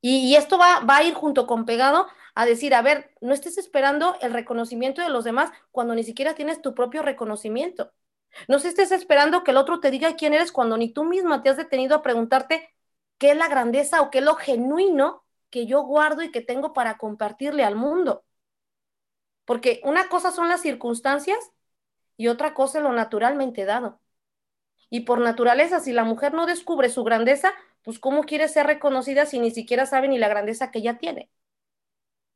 [0.00, 3.58] Y, esto va, va, a ir junto con pegado a decir, a ver, no estés
[3.58, 7.92] esperando el reconocimiento de los demás cuando ni siquiera tienes tu propio reconocimiento.
[8.48, 11.48] No estés esperando que el otro te diga quién eres cuando ni tú misma te
[11.48, 12.74] has detenido a preguntarte
[13.18, 16.72] qué es la grandeza o qué es lo genuino que yo guardo y que tengo
[16.72, 18.24] para compartirle al mundo.
[19.44, 21.38] Porque una cosa son las circunstancias
[22.16, 24.00] y otra cosa es lo naturalmente dado.
[24.90, 27.52] Y por naturaleza, si la mujer no descubre su grandeza,
[27.86, 31.30] pues ¿cómo quiere ser reconocida si ni siquiera sabe ni la grandeza que ella tiene?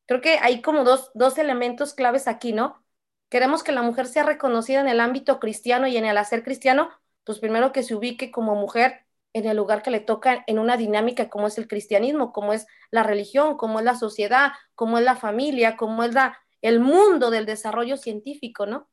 [0.07, 2.87] Creo que hay como dos, dos elementos claves aquí, ¿no?
[3.29, 6.91] Queremos que la mujer sea reconocida en el ámbito cristiano y en el hacer cristiano,
[7.25, 10.77] pues primero que se ubique como mujer en el lugar que le toca en una
[10.77, 15.05] dinámica como es el cristianismo, como es la religión, como es la sociedad, como es
[15.05, 18.89] la familia, como es la, el mundo del desarrollo científico, ¿no?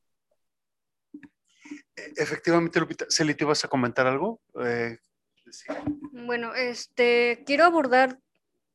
[1.95, 3.05] Efectivamente, Lupita.
[3.09, 4.41] Celi, ¿te vas a comentar algo?
[4.59, 4.97] Eh,
[6.11, 8.19] Bueno, este, quiero abordar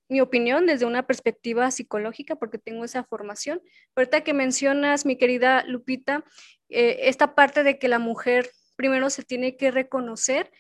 [0.09, 3.61] mi opinión desde una perspectiva psicológica porque tengo esa formación.
[3.97, 6.25] Ahorita que mencionas, mi querida Lupita,
[6.69, 10.51] eh, esta parte de que la mujer primero se tiene que reconocer,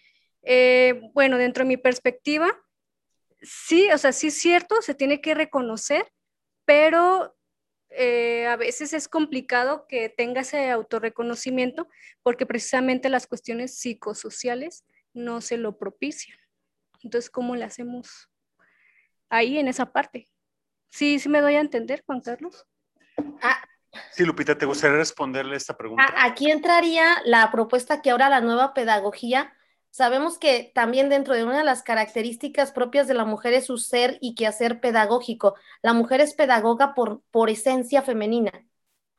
[0.42, 2.58] eh, bueno, dentro de mi perspectiva,
[3.42, 6.10] sí, o sea, sí es cierto, se tiene que reconocer,
[6.64, 7.36] pero
[7.90, 11.88] eh, a veces es complicado que tenga ese autorreconocimiento
[12.22, 16.38] porque precisamente las cuestiones psicosociales no se lo propician.
[17.02, 18.30] Entonces, ¿cómo le hacemos
[19.28, 20.28] ahí en esa parte?
[20.90, 22.66] Sí, sí me doy a entender, Juan Carlos.
[23.42, 23.62] Ah,
[24.12, 26.04] sí, Lupita, ¿te gustaría responderle esta pregunta?
[26.16, 29.52] Aquí entraría la propuesta que ahora la nueva pedagogía
[29.92, 33.76] Sabemos que también dentro de una de las características propias de la mujer es su
[33.76, 35.54] ser y quehacer pedagógico.
[35.82, 38.64] La mujer es pedagoga por, por esencia femenina.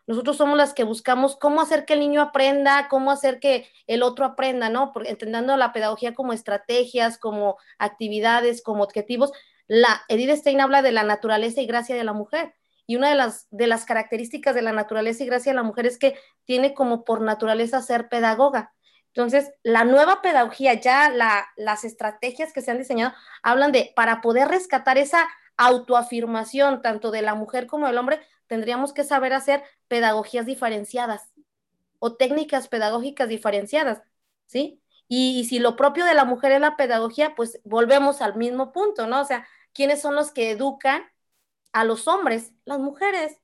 [0.05, 4.03] Nosotros somos las que buscamos cómo hacer que el niño aprenda, cómo hacer que el
[4.03, 4.91] otro aprenda, ¿no?
[4.91, 9.31] Por, entendiendo la pedagogía como estrategias, como actividades, como objetivos.
[9.67, 12.53] La Edith Stein habla de la naturaleza y gracia de la mujer.
[12.85, 15.85] Y una de las, de las características de la naturaleza y gracia de la mujer
[15.85, 18.73] es que tiene como por naturaleza ser pedagoga.
[19.15, 21.09] Entonces, la nueva pedagogía, ya
[21.55, 23.13] las estrategias que se han diseñado,
[23.43, 28.93] hablan de, para poder rescatar esa autoafirmación tanto de la mujer como del hombre, tendríamos
[28.93, 31.31] que saber hacer pedagogías diferenciadas
[31.99, 34.01] o técnicas pedagógicas diferenciadas,
[34.45, 34.81] ¿sí?
[35.07, 39.07] Y, si lo propio de la mujer es la pedagogía, pues volvemos al mismo punto,
[39.07, 39.21] ¿no?
[39.21, 41.03] O sea, ¿quiénes son los que educan
[41.71, 42.53] a los hombres?
[42.65, 43.39] Las mujeres.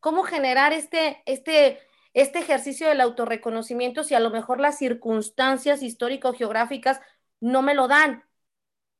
[0.00, 1.80] ¿Cómo generar este, este
[2.14, 7.00] este ejercicio del autorreconocimiento si a lo mejor las circunstancias histórico-geográficas
[7.40, 8.24] no me lo dan.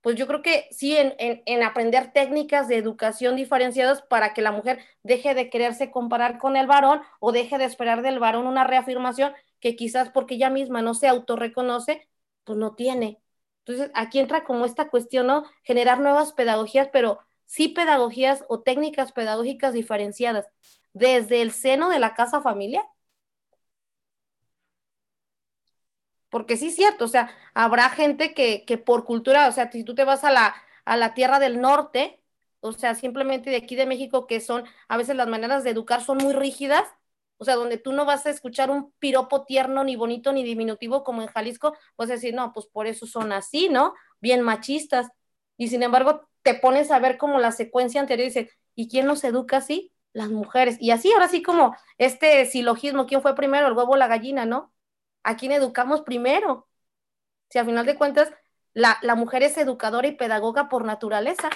[0.08, 4.40] Pues yo creo que sí, en, en, en, aprender técnicas de educación diferenciadas para que
[4.40, 8.46] la mujer deje de quererse comparar con el varón o deje de esperar del varón
[8.46, 12.08] una reafirmación que quizás porque ella misma no se autorreconoce,
[12.44, 13.20] pues no tiene.
[13.66, 15.44] Entonces, aquí entra como esta cuestión, ¿no?
[15.62, 20.46] Generar nuevas pedagogías, pero sí pedagogías o técnicas pedagógicas diferenciadas
[20.94, 22.86] desde el seno de la casa familiar
[26.30, 29.84] porque sí es cierto, o sea, habrá gente que, que por cultura, o sea, si
[29.84, 32.20] tú te vas a la, a la tierra del norte,
[32.60, 36.02] o sea, simplemente de aquí de México, que son, a veces las maneras de educar
[36.02, 36.84] son muy rígidas,
[37.38, 41.04] o sea, donde tú no vas a escuchar un piropo tierno, ni bonito, ni diminutivo
[41.04, 43.94] como en Jalisco, vas a decir, no, pues por eso son así, ¿no?
[44.20, 45.08] Bien machistas.
[45.56, 49.06] Y sin embargo, te pones a ver como la secuencia anterior y dices, ¿y quién
[49.06, 49.92] nos educa así?
[50.12, 50.78] Las mujeres.
[50.80, 54.44] Y así, ahora sí como este silogismo, ¿quién fue primero, el huevo o la gallina,
[54.46, 54.72] no?
[55.28, 56.70] ¿A quién educamos primero?
[57.50, 58.32] Si al final de cuentas,
[58.72, 61.50] la, la mujer es educadora y pedagoga por naturaleza.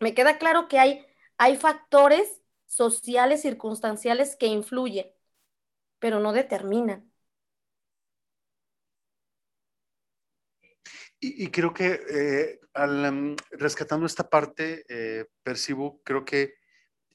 [0.00, 1.04] Me queda claro que hay,
[1.36, 5.06] hay factores sociales, circunstanciales que influyen,
[5.98, 7.12] pero no determinan.
[11.20, 16.54] Y, creo que eh, al, em, rescatando esta parte, eh, percibo, creo que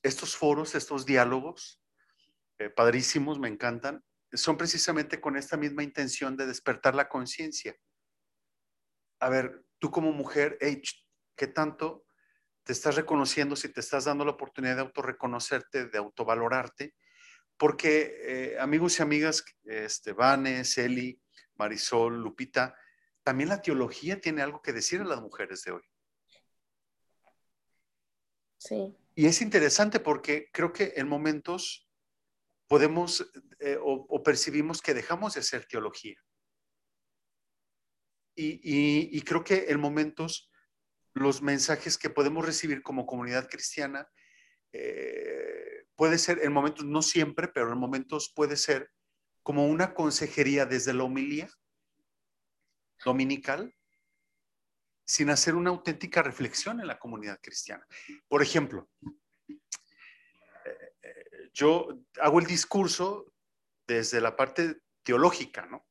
[0.04, 1.82] estos foros, estos diálogos,
[2.60, 7.76] eh, padrísimos, me encantan, son precisamente con esta misma intención de despertar la conciencia.
[9.20, 10.58] A ver, tú como mujer,
[11.36, 12.06] ¿qué tanto
[12.64, 16.96] te estás reconociendo, si te estás dando la oportunidad de autorreconocerte, de autovalorarte,
[17.56, 21.18] porque eh, amigos y amigas, este, Vane, Celi,
[21.56, 22.76] Marisol, Lupita,
[23.24, 25.82] también la teología tiene algo que decir a las mujeres de hoy.
[28.58, 28.96] Sí.
[29.16, 31.87] Y es interesante porque creo que en momentos
[32.68, 36.16] podemos eh, o, percibimos que dejamos de hacer teología.
[38.36, 40.52] Y, creo que en momentos
[41.14, 44.08] los mensajes que podemos recibir como comunidad cristiana.
[44.72, 48.92] Eh, puede ser en momentos, no siempre, pero en momentos puede ser
[49.42, 51.50] como una consejería desde la homilía
[53.04, 53.74] dominical,
[55.08, 57.88] sin hacer una auténtica reflexión en la comunidad cristiana.
[58.28, 58.90] Por ejemplo,
[61.58, 61.88] yo
[62.22, 63.34] hago el discurso
[63.88, 65.88] desde la parte teológica, ¿no?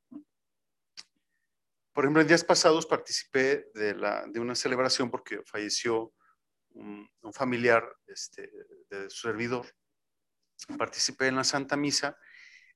[1.92, 6.14] Por ejemplo, en días pasados participé de, una celebración porque falleció
[6.70, 8.48] un, familiar este,
[8.90, 9.66] de su servidor.
[10.78, 12.16] Participé en la Santa Misa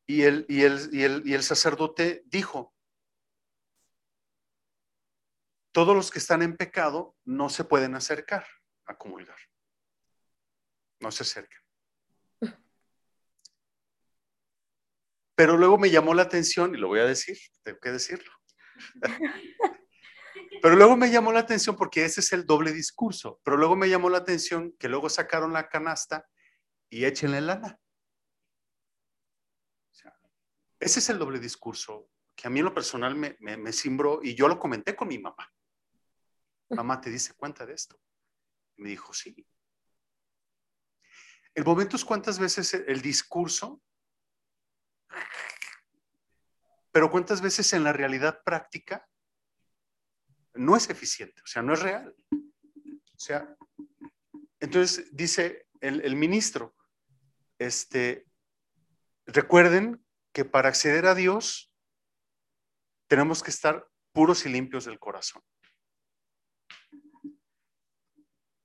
[0.05, 2.75] y el sacerdote dijo,
[5.71, 8.45] todos los que están en pecado no se pueden acercar
[8.87, 9.39] a comulgar.
[10.99, 11.70] No se acercan.
[15.41, 18.31] Pero luego me llamó la atención, y lo voy a decir, tengo que decirlo.
[20.61, 23.89] Pero luego me llamó la atención porque ese es el doble discurso, pero luego me
[23.89, 26.29] llamó la atención que luego sacaron la canasta
[26.91, 27.81] y échenle lana.
[30.79, 34.21] ese es el doble discurso que a mí en lo personal me, me, me cimbró
[34.23, 35.51] y yo lo comenté con mi mamá.
[36.69, 37.99] Mamá, ¿te dice cuenta de esto?
[38.77, 39.35] me dijo, sí.
[41.55, 43.81] El momento es cuántas veces el discurso
[46.93, 49.07] pero ¿cuántas veces en la realidad práctica
[50.55, 51.41] no es eficiente?
[51.43, 52.15] O sea, no es real.
[52.33, 53.57] O sea,
[54.59, 56.75] entonces dice el, ministro,
[57.59, 58.27] este,
[59.27, 61.73] recuerden que para acceder a Dios
[63.07, 65.43] tenemos que estar puros y limpios del corazón.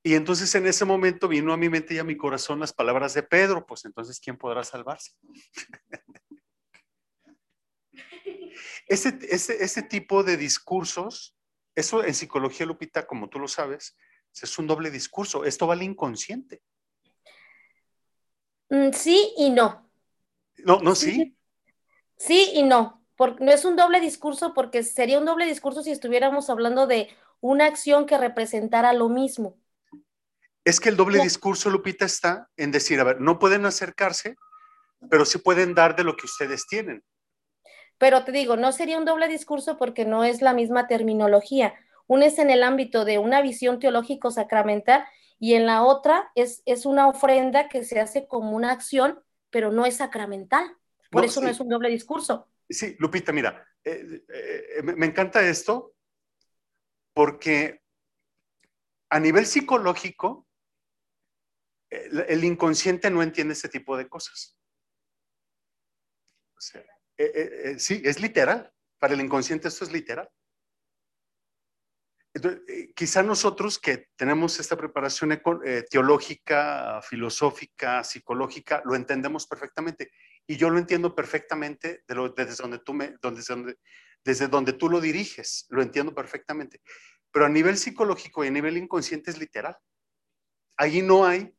[0.04, 3.16] Y entonces en ese momento vino a mi mente y a mi corazón las palabras
[3.16, 5.14] de Pedro, pues entonces ¿quién podrá salvarse?
[8.88, 11.36] Ese, ese, tipo de discursos,
[11.76, 13.96] eso en psicología, Lupita, como tú lo sabes,
[14.42, 15.46] es un doble discurso.
[15.46, 16.62] Esto va al inconsciente.
[18.70, 19.90] Mm, sí y no.
[20.58, 21.38] No, no, sí.
[22.18, 23.06] Sí, y no.
[23.16, 27.10] Porque no es un doble discurso porque sería un doble discurso si estuviéramos hablando de
[27.40, 29.58] una acción que representara lo mismo.
[30.64, 34.36] Es que el doble discurso, Lupita, está en decir, a ver, no pueden acercarse,
[35.10, 37.04] pero sí pueden dar de lo que ustedes tienen.
[37.98, 41.74] Pero te digo, no sería un doble discurso porque no es la misma terminología.
[42.08, 45.06] Una es en el ámbito de una visión teológico sacramental
[45.40, 49.72] y en la otra es, es una ofrenda que se hace como una acción, pero
[49.72, 50.76] no es sacramental.
[51.10, 52.48] Por eso no es un doble discurso.
[52.70, 55.94] Sí, Lupita, mira, eh, eh, me encanta esto
[57.14, 57.82] porque
[59.10, 60.46] a nivel psicológico,
[61.90, 64.58] el, inconsciente no entiende ese tipo de cosas.
[66.58, 66.84] O sea,
[67.18, 68.72] eh, eh, eh, sí, es literal.
[69.00, 70.30] Para el inconsciente esto es literal.
[72.96, 75.40] quizá nosotros que tenemos esta preparación
[75.90, 80.12] teológica, filosófica, psicológica, lo entendemos perfectamente.
[80.48, 83.78] Y yo lo entiendo perfectamente desde, donde tú me, donde,
[84.24, 85.66] desde donde tú lo diriges.
[85.70, 86.82] Lo entiendo perfectamente.
[87.32, 89.78] Pero a nivel psicológico y a nivel inconsciente es literal.
[90.78, 91.54] Allí no hay,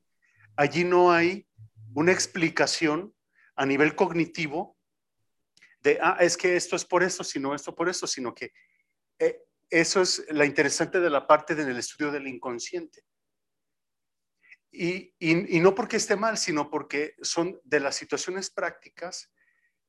[0.57, 1.49] allí no hay
[1.95, 3.15] una explicación
[3.57, 4.76] a nivel cognitivo
[5.87, 8.53] de, ah, es que esto es por esto, sino esto por esto, sino que
[9.21, 13.05] eh, eso es la interesante de la parte del estudio del inconsciente.
[14.73, 19.33] Y, y, no porque esté mal, sino porque son de las situaciones prácticas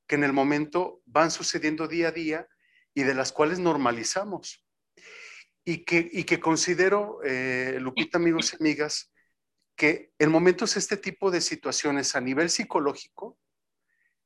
[0.07, 2.47] que en el momento van sucediendo día a día
[2.93, 4.65] y de las cuales normalizamos.
[5.65, 9.11] Y que, y que considero, eh, Lupita, amigos y amigas,
[9.75, 13.37] que en momentos este tipo de situaciones a nivel psicológico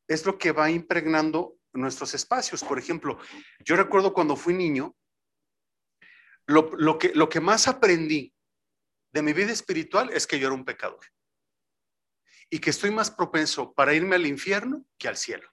[0.08, 2.64] es lo que va impregnando nuestros espacios.
[2.64, 3.18] Por ejemplo,
[3.60, 4.96] yo recuerdo cuando fui niño,
[6.48, 8.34] lo, que, lo que más aprendí
[9.14, 11.06] de mi vida espiritual es que yo era un pecador
[12.50, 15.50] y que estoy más propenso para irme al infierno que al cielo.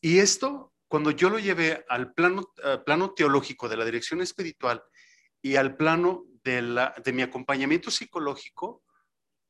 [0.00, 2.54] Y esto, cuando yo lo llevé al plano,
[2.86, 4.82] plano teológico de la dirección espiritual
[5.42, 8.82] y al plano de, la, de mi acompañamiento psicológico,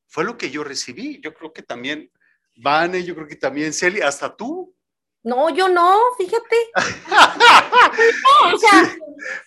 [0.07, 1.21] fue lo que yo recibí.
[1.21, 2.11] Yo creo que también
[2.55, 4.75] Vane, yo creo que también Celia, hasta tú.
[5.23, 6.55] No, yo no, fíjate.
[7.09, 8.95] no, o sea,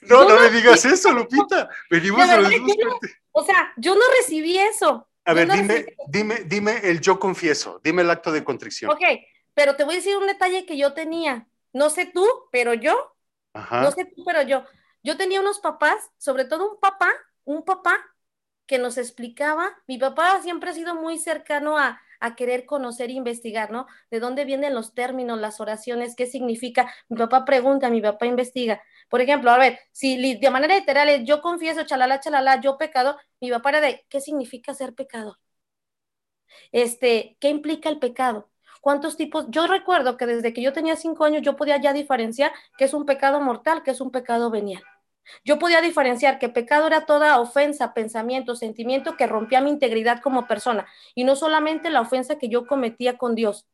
[0.03, 1.69] no, no, me digas eso, Lupita.
[1.91, 2.53] Venimos a los
[3.33, 5.09] O sea, yo no recibí eso.
[5.25, 8.91] A ver, dime, dime, dime el yo confieso, dime el acto de contrición.
[8.91, 9.03] Ok,
[9.55, 11.49] pero te voy a decir un detalle que yo tenía.
[11.73, 13.17] No sé tú, pero yo.
[13.53, 14.65] No sé tú, pero yo.
[15.03, 17.11] Yo tenía unos papás, sobre todo un papá,
[17.45, 17.99] un papá
[18.67, 19.77] que nos explicaba.
[19.87, 23.87] Mi papá siempre ha sido muy cercano a, a querer conocer e investigar, ¿no?
[24.11, 26.91] De dónde vienen los términos, las oraciones, qué significa.
[27.09, 28.83] Mi papá pregunta, mi papá investiga.
[29.11, 33.51] Por ejemplo, a ver, si de manera literal yo confieso, chalala, chalala, yo pecado, mi
[33.51, 35.37] papá era de, ¿qué significa ser pecador?
[36.73, 38.51] Este, ¿qué implica el pecado?
[38.81, 39.47] ¿Cuántos tipos?
[39.51, 42.95] Yo recuerdo que desde que yo tenía cinco años yo podía ya diferenciar qué es
[42.95, 44.83] un pecado mortal, qué es un pecado venial.
[45.45, 50.47] Yo podía diferenciar que pecado era toda ofensa, pensamiento, sentimiento que rompía mi integridad como
[50.47, 53.67] persona y no solamente la ofensa que yo cometía con Dios.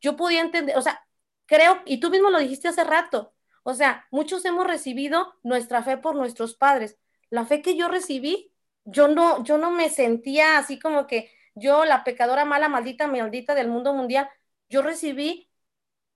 [0.00, 1.06] Yo podía entender, o sea,
[1.46, 5.96] creo, y tú mismo lo dijiste hace rato, o sea, muchos hemos recibido nuestra fe
[5.96, 6.98] por nuestros padres.
[7.30, 8.52] La fe que yo recibí,
[8.84, 13.54] yo no, yo no me sentía así como que yo, la pecadora mala, maldita, maldita
[13.54, 14.28] del mundo mundial,
[14.68, 15.50] yo recibí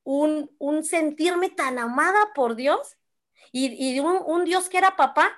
[0.05, 2.97] un, un sentirme tan amada por Dios
[3.53, 5.33] y, un, Dios que era papá,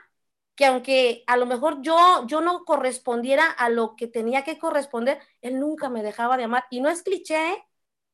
[0.55, 5.18] que aunque a lo mejor yo, yo no correspondiera a lo que tenía que corresponder,
[5.40, 6.64] Él nunca me dejaba de amar.
[6.70, 7.64] Y no es cliché, ¿eh?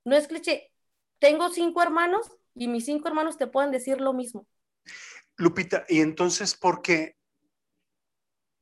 [0.05, 0.71] no es cliché.
[1.19, 4.47] Tengo cinco hermanos y mis cinco hermanos te pueden decir lo mismo.
[5.37, 7.17] Lupita, y entonces, ¿por qué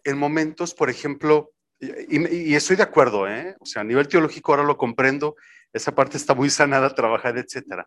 [0.05, 3.57] en momentos, por ejemplo, y, y, estoy de acuerdo, ¿eh?
[3.59, 5.37] o sea, a nivel teológico ahora lo comprendo,
[5.75, 7.85] esa parte está muy sanada, trabajada, etcétera.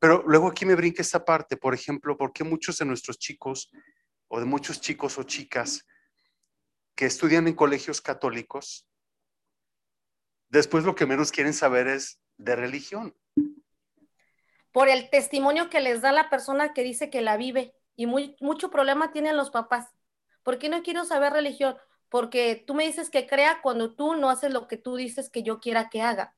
[0.00, 3.70] Pero luego aquí me brinca esta parte, por ejemplo, ¿por qué muchos de nuestros chicos
[4.26, 5.86] o de muchos chicos o chicas
[6.96, 8.88] que estudian en colegios católicos,
[10.48, 13.16] después lo que menos quieren saber es de religión?
[14.72, 18.34] Por el testimonio que les da la persona que dice que la vive y muy,
[18.40, 19.86] mucho problema tienen los papás.
[20.42, 21.76] ¿Por qué no quiero saber religión?
[22.08, 25.44] Porque tú me dices que crea cuando tú no haces lo que tú dices que
[25.44, 26.34] yo quiera que haga.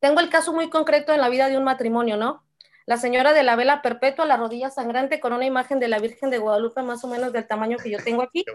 [0.00, 2.44] Tengo el caso muy concreto en la vida de un matrimonio, ¿no?
[2.88, 6.30] la señora de la vela perpetua, la rodilla sangrante, con una imagen de la Virgen
[6.30, 8.46] de Guadalupe más o menos del tamaño que yo tengo aquí.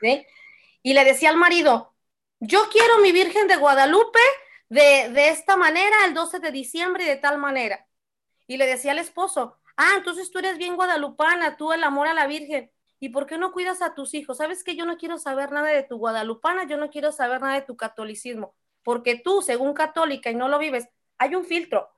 [0.00, 0.26] ¿Sí?
[0.82, 1.92] Y le decía al marido,
[2.40, 4.18] yo quiero mi Virgen de Guadalupe
[4.70, 7.86] de, de esta manera, el 12 de diciembre y de tal manera.
[8.46, 12.14] Y le decía al esposo, ah, entonces tú eres bien guadalupana, tú el amor a
[12.14, 12.72] la Virgen.
[12.98, 14.38] ¿Y por qué no cuidas a tus hijos?
[14.38, 17.56] ¿Sabes que yo no quiero saber nada de tu guadalupana, yo no quiero saber nada
[17.56, 18.54] de tu catolicismo?
[18.88, 21.90] Porque tú, según católica y no lo vives, hay un filtro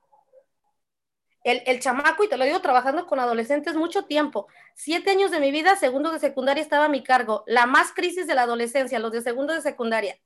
[1.45, 5.51] el, chamaco, y te lo digo trabajando con adolescentes mucho tiempo, siete años de mi
[5.51, 9.13] vida, segundo de secundaria estaba a mi cargo, la más crisis de la adolescencia, los
[9.13, 10.19] de segundo de secundaria.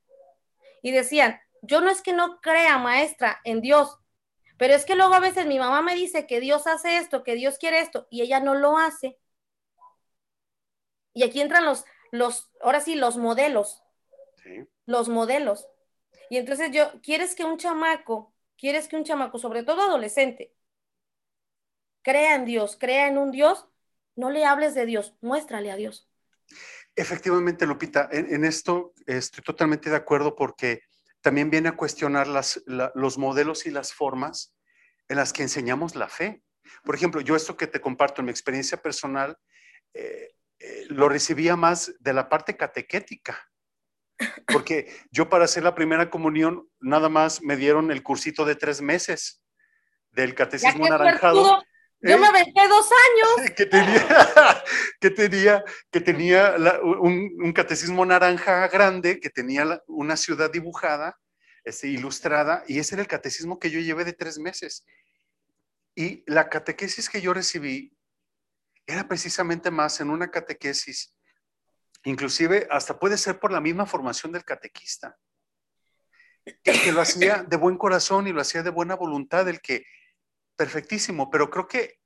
[0.82, 3.96] Y decían, yo no es que no crea, maestra, en Dios,
[4.58, 7.36] pero es que luego a veces mi mamá me dice que Dios hace esto, que
[7.36, 9.20] Dios quiere esto, y ella no lo hace.
[11.14, 13.84] Y aquí entran los, los, ahora sí, los modelos.
[14.84, 15.68] Los modelos.
[16.30, 20.52] Y entonces yo, ¿quieres que un chamaco, quieres que un chamaco, sobre todo adolescente,
[22.02, 23.68] crea en Dios, crea en un Dios,
[24.16, 26.08] no le hables de Dios, muéstrale a Dios.
[26.94, 30.82] Efectivamente, Lupita, en, esto estoy totalmente de acuerdo porque
[31.20, 34.54] también viene a cuestionar las, los modelos y las formas
[35.08, 36.42] en las que enseñamos la fe.
[36.84, 39.36] Por ejemplo, yo esto que te comparto en mi experiencia personal,
[39.92, 43.50] eh, eh, lo recibía más de la parte catequética,
[44.46, 48.80] porque yo para hacer la primera comunión nada más me dieron el cursito de tres
[48.80, 49.42] meses
[50.12, 51.62] del catecismo anaranjado.
[52.00, 53.50] Yo me aventé dos años.
[53.56, 54.64] Que tenía,
[55.00, 61.18] que tenía, que tenía un, catecismo naranja grande, que tenía una ciudad dibujada,
[61.64, 64.84] este, ilustrada, y ese era el catecismo que yo llevé de tres meses.
[65.94, 67.96] Y la catequesis que yo recibí
[68.86, 71.15] era precisamente más en una catequesis,
[72.06, 75.18] inclusive hasta puede ser por la misma formación del catequista,
[76.62, 79.84] que, lo hacía de buen corazón y lo hacía de buena voluntad, el que,
[80.56, 81.98] perfectísimo, pero creo que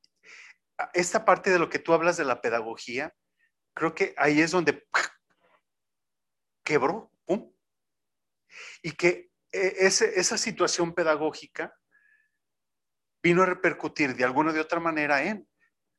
[0.95, 3.15] esta parte de lo que tú hablas de la pedagogía,
[3.75, 4.89] creo que ahí es donde
[6.65, 7.53] quebró, ¡pum!
[8.83, 11.77] Y que eh, esa situación pedagógica
[13.23, 15.47] vino a repercutir de alguna de otra manera en,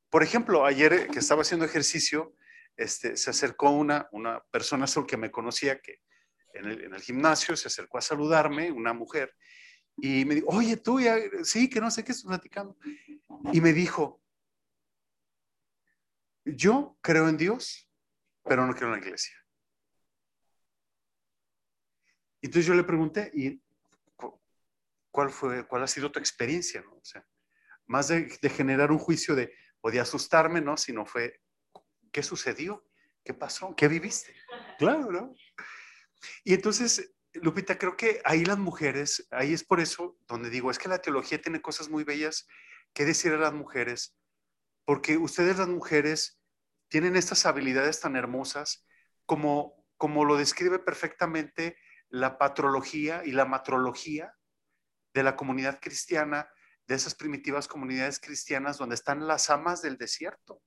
[0.10, 2.34] por ejemplo, ayer que estaba haciendo ejercicio,
[2.76, 6.02] este, se acercó una, una persona azul que me conocía que
[6.54, 9.34] en el, gimnasio, se acercó a saludarme, una mujer,
[9.98, 11.00] y me dijo, oye, tú,
[11.44, 12.78] sí, que no sé qué estás platicando.
[13.54, 14.22] Y me dijo,
[16.46, 17.90] yo creo en Dios,
[18.44, 19.36] pero no creo en la iglesia.
[22.42, 23.62] Entonces yo le pregunté, ¿y
[25.12, 26.84] cuál fue, cuál ha sido tu experiencia?
[26.90, 27.02] O
[27.86, 30.78] más de, generar un juicio de, podía asustarme, ¿no?
[30.78, 31.40] Sino fue,
[32.12, 32.86] ¿qué sucedió?
[33.24, 33.76] ¿Qué pasó?
[33.76, 34.34] ¿Qué viviste?
[34.78, 35.36] Claro, ¿no?
[36.44, 40.80] Y entonces, Lupita, creo que ahí las mujeres, ahí es por eso donde digo, es
[40.80, 42.48] que la teología tiene cosas muy bellas
[42.94, 44.16] que decir a las mujeres,
[44.86, 46.40] porque ustedes las mujeres
[46.90, 48.86] tienen estas habilidades tan hermosas
[49.26, 51.78] como, como lo describe perfectamente
[52.10, 54.36] la patrología y la matrología
[55.14, 56.50] de la comunidad cristiana,
[56.88, 60.62] de esas primitivas comunidades cristianas donde están las amas del desierto.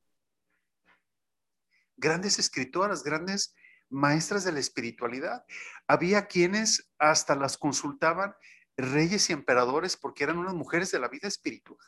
[1.96, 3.54] Grandes escritoras, grandes
[3.90, 5.44] maestras de la espiritualidad.
[5.86, 8.34] Había quienes hasta las consultaban
[8.76, 11.78] reyes y emperadores porque eran unas mujeres de la vida espiritual.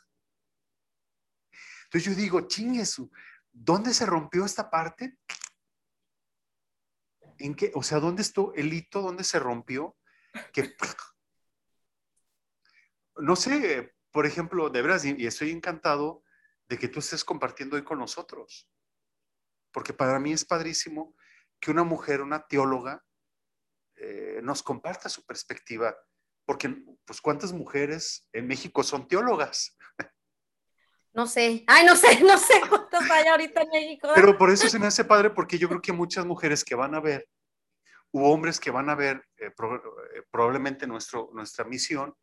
[1.85, 3.11] Entonces yo digo, chinguesu,
[3.51, 5.17] ¿dónde se rompió esta parte?
[7.37, 7.71] ¿En qué?
[7.75, 9.01] O sea, ¿dónde estuvo el hito?
[9.01, 9.95] ¿Dónde se rompió?
[10.53, 10.75] Que
[13.17, 16.23] no sé, por ejemplo, de veras, y estoy encantado
[16.67, 18.69] de que tú estés compartiendo hoy con nosotros,
[19.77, 21.15] porque para mí es padrísimo
[21.59, 23.05] que una mujer, una teóloga,
[23.95, 25.95] eh, nos comparta su perspectiva,
[26.47, 29.77] porque pues cuántas mujeres en México son teólogas.
[31.13, 34.09] No sé, ay, no sé, no sé cuántas hay ahorita en México.
[34.15, 36.95] Pero por eso se me hace padre, porque yo creo que muchas mujeres que van
[36.95, 37.29] a ver,
[38.09, 42.15] u hombres que van a ver eh, eh, probablemente nuestro, nuestra misión,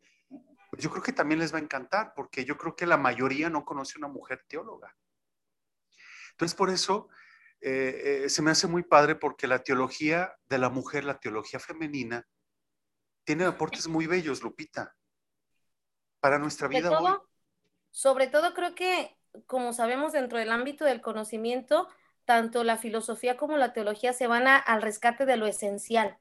[0.76, 3.64] yo creo que también les va a encantar, porque yo creo que la mayoría no
[3.64, 4.92] conoce una mujer teóloga.
[6.32, 7.08] Entonces, por eso
[7.64, 11.58] eh, eh, se me hace muy padre, porque la teología de la mujer, la teología
[11.58, 12.26] femenina,
[13.24, 14.94] tiene aportes muy bellos, Lupita,
[16.20, 17.16] para nuestra vida hoy.
[17.90, 21.88] Sobre todo creo que, como sabemos, dentro del ámbito del conocimiento,
[22.24, 26.18] tanto la filosofía como la teología se van al rescate de lo esencial.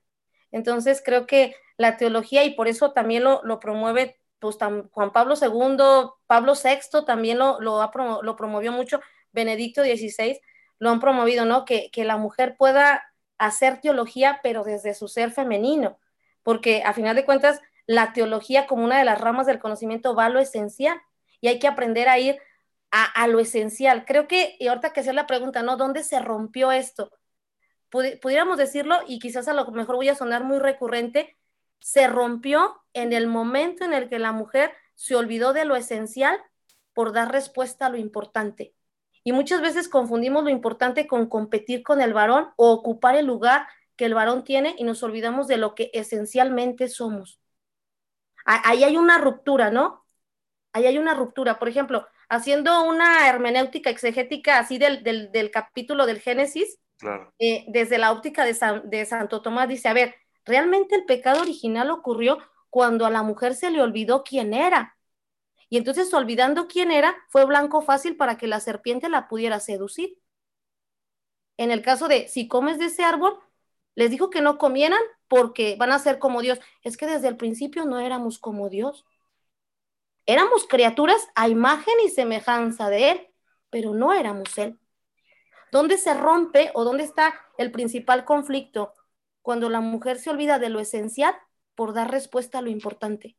[0.51, 4.57] Entonces creo que la teología, y por eso también lo, lo promueve pues
[4.91, 8.99] Juan Pablo II, Pablo VI también lo, lo, promovió mucho,
[9.31, 10.37] Benedicto XVI,
[10.83, 11.63] lo han promovido, ¿no?
[11.63, 13.03] Que, que, la mujer pueda
[13.37, 15.97] hacer teología, pero desde su ser femenino,
[16.43, 20.25] porque a final de cuentas, la teología como una de las ramas del conocimiento va
[20.25, 21.01] a lo esencial
[21.39, 22.37] y hay que aprender a ir
[22.91, 24.03] a, a lo esencial.
[24.05, 25.77] Creo que, y ahorita que hacer la pregunta, ¿no?
[25.77, 27.11] ¿Dónde se rompió esto?
[28.21, 31.37] pudiéramos decirlo, y quizás a lo mejor voy a sonar muy recurrente,
[31.79, 36.39] se rompió en el momento en el que la mujer se olvidó de lo esencial
[36.93, 38.73] por dar respuesta a lo importante.
[39.23, 43.67] Y muchas veces confundimos lo importante con competir con el varón o ocupar el lugar
[43.95, 47.39] que el varón tiene y nos olvidamos de lo que esencialmente somos.
[48.45, 50.05] Ahí hay una ruptura, ¿no?
[50.73, 51.59] Ahí hay una ruptura.
[51.59, 56.79] Por ejemplo, haciendo una hermenéutica exegética así del, capítulo del Génesis,
[57.39, 60.15] eh, desde la óptica de, de Santo Tomás, dice, a ver,
[60.45, 64.97] Realmente el pecado original ocurrió cuando a la mujer se le olvidó quién era.
[65.73, 70.19] Y entonces, olvidando quién era, fue blanco fácil para que la serpiente la pudiera seducir.
[71.57, 73.39] En el caso de si comes de ese árbol,
[73.95, 76.59] les dijo que no comieran porque van a ser como Dios.
[76.83, 79.03] Es que desde el principio no éramos como Dios.
[80.27, 83.27] Éramos criaturas a imagen y semejanza de Él,
[83.71, 84.79] pero no éramos Él.
[85.71, 88.93] ¿Dónde se rompe o dónde está el principal conflicto?
[89.41, 91.35] cuando la mujer se olvida de lo esencial
[91.75, 93.35] por dar respuesta a lo importante.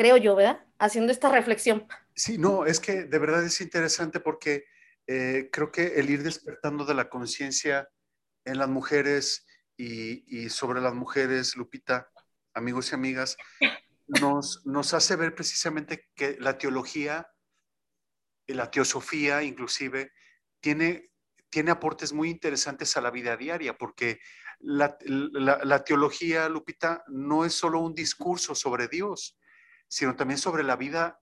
[0.00, 0.64] Creo yo, ¿verdad?
[0.78, 1.86] Haciendo esta reflexión.
[2.14, 4.64] Sí, no, es que de verdad es interesante porque
[5.06, 7.86] eh, creo que el ir despertando de la conciencia
[8.46, 9.46] en las mujeres
[9.76, 12.08] y, sobre las mujeres, Lupita,
[12.54, 13.36] amigos y amigas,
[14.06, 17.28] nos, nos hace ver precisamente que la teología,
[18.46, 20.12] la teosofía inclusive,
[20.60, 21.10] tiene
[21.50, 24.20] tiene aportes muy interesantes a la vida diaria, porque
[24.60, 24.96] la,
[25.84, 29.36] teología, Lupita, no es solo un discurso sobre Dios,
[29.90, 31.20] sino también sobre la vida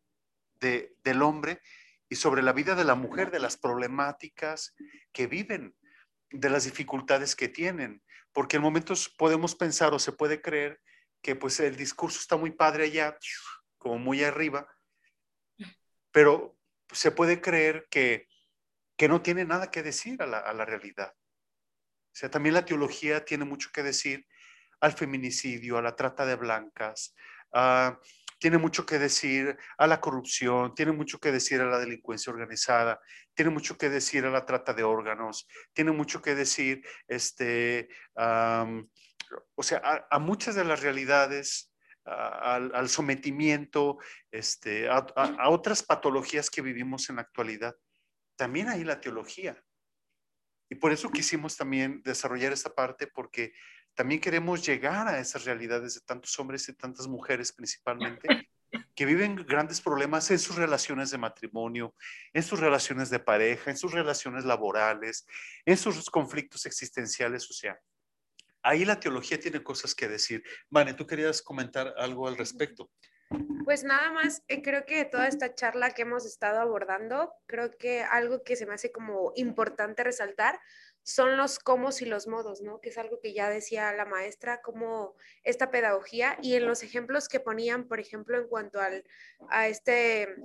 [0.61, 1.63] de, del hombre
[2.09, 4.75] y sobre la vida de la mujer, de las problemáticas
[5.13, 5.75] que viven,
[6.31, 8.03] de las dificultades que tienen,
[8.33, 10.81] porque en momentos podemos pensar o se puede creer
[11.23, 13.19] que pues el discurso está muy padre allá,
[13.79, 14.69] como muy arriba,
[16.13, 16.55] pero
[16.93, 18.29] se puede creer que,
[18.97, 21.15] que no tiene nada que decir a la, a la realidad.
[21.17, 24.27] O sea, también la teología tiene mucho que decir
[24.81, 27.15] al feminicidio, a la trata de blancas,
[27.53, 27.99] a
[28.39, 33.01] tiene mucho que decir a la corrupción, tiene mucho que decir a la delincuencia organizada,
[33.35, 39.63] tiene mucho que decir a la trata de órganos, tiene mucho que decir, este, o
[39.63, 41.73] sea, a, muchas de las realidades,
[42.05, 43.99] al, sometimiento,
[44.31, 47.77] este, a, a otras patologías que vivimos en la actualidad.
[48.37, 49.63] También hay la teología.
[50.71, 53.53] Y por eso quisimos también desarrollar esta parte, porque
[53.99, 58.29] también queremos llegar a esas realidades de tantos hombres y tantas mujeres principalmente,
[58.95, 61.97] que viven grandes problemas en sus relaciones de matrimonio,
[62.33, 65.27] en sus relaciones de pareja, en sus relaciones laborales,
[65.67, 67.51] en sus conflictos existenciales.
[67.51, 67.77] O sea,
[68.63, 70.45] ahí la teología tiene cosas que decir.
[70.71, 72.93] Vane, ¿tú querías comentar algo al respecto?
[73.65, 78.03] Pues nada más, eh, creo que toda esta charla que hemos estado abordando, creo que
[78.03, 80.59] algo que se me hace como importante resaltar
[81.03, 82.81] son los cómo y los modos, ¿no?
[82.81, 87.29] Que es algo que ya decía la maestra, como esta pedagogía y en los ejemplos
[87.29, 89.05] que ponían, por ejemplo, en cuanto al,
[89.49, 90.37] a este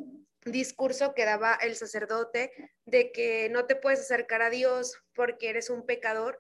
[0.46, 2.52] discurso que daba el sacerdote
[2.86, 6.38] de que no te puedes acercar a Dios porque eres un pecador,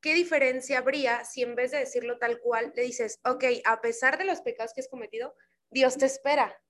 [0.00, 4.18] ¿qué diferencia habría si en vez de decirlo tal cual le dices, ok, a pesar
[4.18, 5.34] de los pecados que has cometido,
[5.70, 6.60] Dios te espera,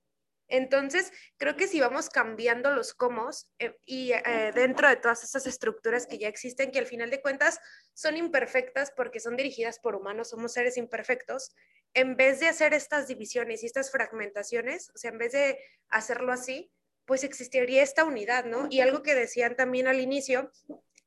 [0.52, 5.46] entonces, creo que si vamos cambiando los cómo eh, y eh, dentro de todas esas
[5.46, 7.58] estructuras que ya existen, que al final de cuentas
[7.94, 11.54] son imperfectas porque son dirigidas por humanos, somos seres imperfectos,
[11.94, 16.32] en vez de hacer estas divisiones y estas fragmentaciones, o sea, en vez de hacerlo
[16.32, 16.70] así,
[17.06, 18.66] pues existiría esta unidad, ¿no?
[18.68, 20.52] Y algo que decían también al inicio,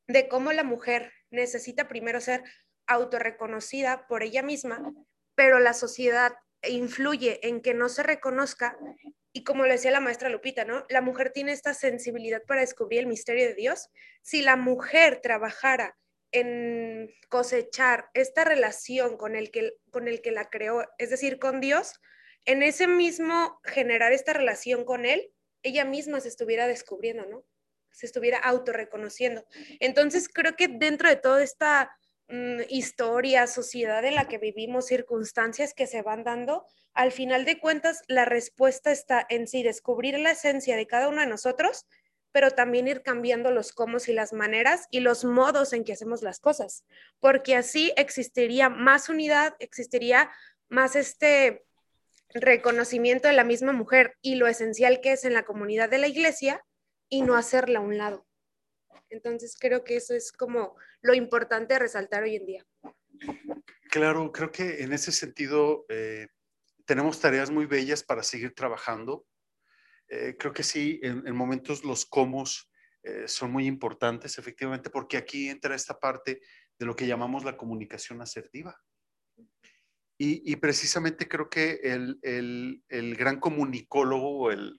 [0.08, 2.42] de cómo la mujer necesita primero ser
[2.88, 4.92] autorreconocida por ella misma,
[5.36, 6.32] pero la sociedad
[6.68, 8.76] influye en que no se reconozca
[9.36, 10.86] y como le decía la maestra Lupita, ¿no?
[10.88, 13.90] La mujer tiene esta sensibilidad para descubrir el misterio de Dios.
[14.22, 15.94] Si la mujer trabajara
[16.32, 21.60] en cosechar esta relación con el que, con el que la creó, es decir, con
[21.60, 22.00] Dios,
[22.46, 25.30] en ese mismo generar esta relación con Él,
[25.62, 27.44] ella misma se estuviera descubriendo, ¿no?
[27.90, 29.44] Se estuviera autorreconociendo.
[29.80, 31.94] Entonces, creo que dentro de toda esta
[32.28, 37.60] Mm, historia, sociedad en la que vivimos, circunstancias que se van dando, al final de
[37.60, 41.86] cuentas la respuesta está en sí, descubrir la esencia de cada uno de nosotros,
[42.32, 46.22] pero también ir cambiando los cómo y las maneras y los modos en que hacemos
[46.22, 46.84] las cosas,
[47.20, 50.30] porque así existiría más unidad, existiría
[50.68, 51.64] más este
[52.34, 56.08] reconocimiento de la misma mujer y lo esencial que es en la comunidad de la
[56.08, 56.64] iglesia
[57.08, 58.25] y no hacerla a un lado.
[59.10, 62.66] Entonces creo que eso es como lo importante de resaltar hoy en día.
[63.90, 66.28] Claro, creo que en ese sentido eh,
[66.84, 69.26] tenemos tareas muy bellas para seguir trabajando.
[70.08, 72.70] Eh, creo que sí, en, momentos los comos
[73.02, 76.40] eh, son muy importantes, efectivamente, porque aquí entra esta parte
[76.78, 78.78] de lo que llamamos la comunicación asertiva.
[80.18, 84.74] Y, precisamente creo que el, el, gran comunicólogo, el,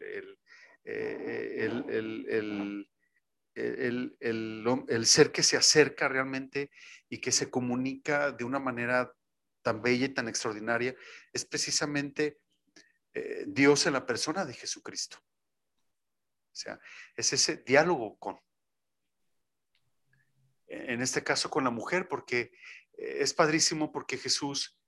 [0.83, 2.89] el
[3.57, 6.69] el, ser que se acerca realmente
[7.09, 9.11] y que se comunica de una manera
[9.61, 10.95] tan bella y tan extraordinaria,
[11.33, 12.39] es precisamente
[13.13, 15.17] eh, Dios en la persona de Jesucristo.
[15.17, 16.79] O sea,
[17.15, 18.39] es ese diálogo con,
[20.67, 22.51] en este caso con la mujer, porque
[22.97, 24.79] eh, es padrísimo porque Jesús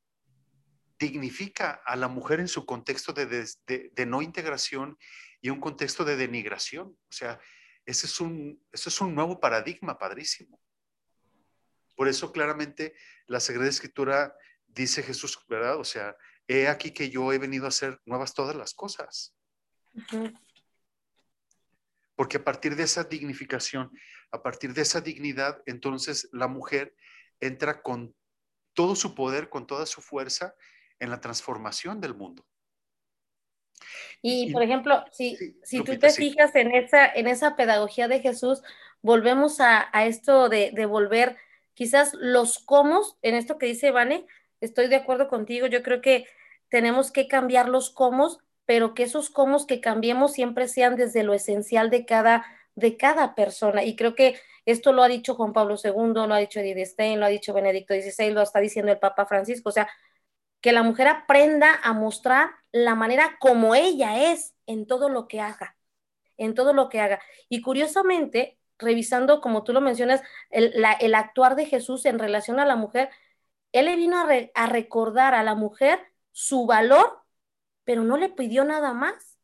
[1.00, 4.98] dignifica a la mujer en su contexto de, de no integración
[5.42, 6.88] y un contexto de denigración.
[6.90, 7.40] O sea,
[7.90, 10.62] ese es un, es un nuevo paradigma padrísimo.
[11.96, 12.94] Por eso claramente
[13.26, 14.36] la Sagrada Escritura
[14.68, 15.78] dice Jesús, ¿verdad?
[15.80, 16.16] O sea,
[16.48, 19.36] he aquí que yo he venido a hacer nuevas todas las cosas.
[22.16, 23.92] Porque a partir de esa dignificación,
[24.32, 26.96] a partir de esa dignidad, entonces la mujer
[27.40, 28.16] entra con
[28.74, 30.54] todo su poder, con toda su fuerza
[31.00, 32.46] en la transformación del mundo.
[34.22, 38.62] Y, por ejemplo, si, si tú te fijas en esa, en esa pedagogía de Jesús,
[39.02, 41.38] volvemos a, esto de, de, volver
[41.74, 44.26] quizás los cómo, en esto que dice Vane,
[44.60, 46.26] estoy de acuerdo contigo, yo creo que
[46.70, 51.34] tenemos que cambiar los cómo, pero que esos cómo que cambiemos siempre sean desde lo
[51.34, 53.84] esencial de cada, de cada persona.
[53.84, 57.20] Y creo que esto lo ha dicho Juan Pablo II, lo ha dicho Edith Stein,
[57.20, 59.70] lo ha dicho Benedicto XVI, lo está diciendo el Papa Francisco.
[59.70, 59.90] O sea,
[60.62, 65.42] que la mujer aprenda a mostrar la manera como ella es en todo lo que
[65.42, 65.78] haga,
[66.38, 67.22] en todo lo que haga.
[67.48, 70.84] Y curiosamente, revisando, como tú lo mencionas, el,
[71.16, 73.10] actuar de Jesús en relación a la mujer,
[73.72, 76.00] él le vino a, recordar a la mujer
[76.32, 77.22] su valor,
[77.84, 79.38] pero no le pidió nada más.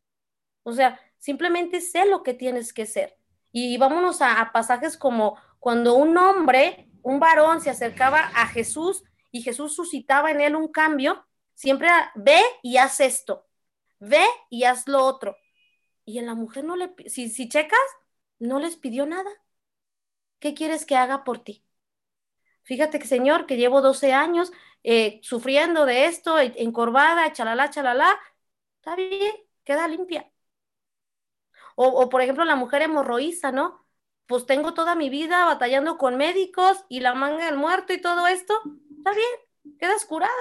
[0.63, 3.17] O sea, simplemente sé lo que tienes que ser.
[3.51, 9.03] Y vámonos a, a pasajes como cuando un hombre, un varón, se acercaba a Jesús
[9.35, 13.45] y Jesús suscitaba en él un cambio, siempre ve y haz esto,
[13.99, 15.35] ve y haz lo otro.
[16.05, 17.77] Y en la mujer no le, si, si checas,
[18.39, 19.29] no les pidió nada.
[20.39, 21.65] ¿Qué quieres que haga por ti?
[22.63, 28.17] Fíjate que, Señor, que llevo 12 años eh, sufriendo de esto, encorvada, chalala, chalala.
[28.77, 30.31] Está bien, queda limpia.
[31.75, 33.85] O, o, por ejemplo, la mujer hemorroísa, ¿no?
[34.27, 38.27] Pues tengo toda mi vida batallando con médicos y la manga del muerto y todo
[38.27, 38.53] esto.
[39.05, 40.33] Está bien, quedas curada.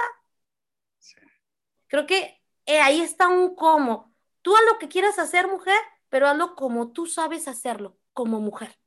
[1.88, 4.14] Creo que eh, ahí está un cómo.
[4.40, 8.78] Tú haz lo que quieras hacer, mujer, pero hazlo como tú sabes hacerlo, como mujer.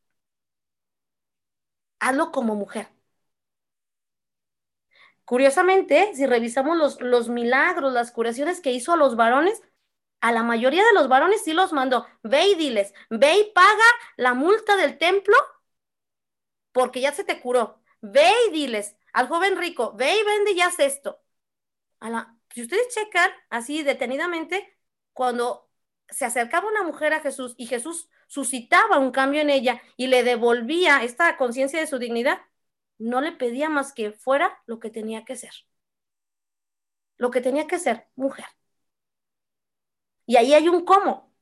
[2.00, 2.88] Hazlo como mujer.
[5.26, 9.62] Curiosamente, si revisamos los, los milagros, las curaciones que hizo a los varones,
[10.22, 12.08] a la mayoría de los varones sí los mandó.
[12.24, 15.36] Ve y diles, ve y paga la multa del templo
[16.72, 17.80] porque ya se te curó.
[18.02, 21.20] Ve y diles al joven rico, ve y vende y haz esto.
[22.00, 24.78] A la, si ustedes checan así detenidamente,
[25.12, 25.72] cuando
[26.08, 30.24] se acercaba una mujer a Jesús y Jesús suscitaba un cambio en ella y le
[30.24, 32.42] devolvía esta conciencia de su dignidad,
[33.00, 35.54] no le pedía más que fuera lo que tenía que ser.
[37.18, 38.46] Lo que tenía que ser, mujer.
[40.28, 41.34] Y ahí hay un cómo.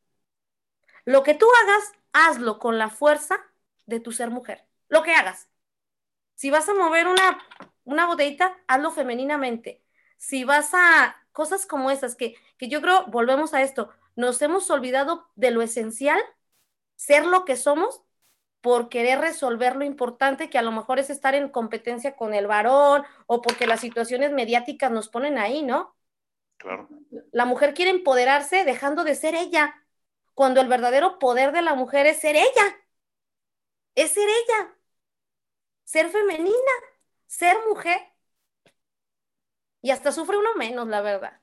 [1.03, 3.37] Lo que tú hagas, hazlo con la fuerza
[3.85, 4.65] de tu ser mujer.
[4.87, 5.49] Lo que hagas.
[6.35, 7.39] Si vas a mover una,
[7.83, 9.81] una botellita, hazlo femeninamente.
[10.17, 14.69] Si vas a cosas como esas, que, que yo creo, volvemos a esto, nos hemos
[14.69, 16.19] olvidado de lo esencial,
[16.95, 18.05] ser lo que somos,
[18.61, 22.47] por querer resolver lo importante, que a lo mejor es estar en competencia con el
[22.47, 25.95] varón o porque las situaciones mediáticas nos ponen ahí, ¿no?
[26.57, 26.89] Claro.
[27.31, 29.75] La mujer quiere empoderarse dejando de ser ella,
[30.33, 32.75] cuando el verdadero poder de la mujer es ser ella,
[33.93, 34.75] es ser ella,
[35.85, 36.73] ser femenina,
[37.25, 38.01] ser mujer.
[39.81, 41.39] Y hasta sufre uno menos, la verdad.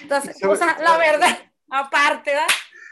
[0.00, 2.46] Entonces, o sea, la verdad, aparte, ¿verdad?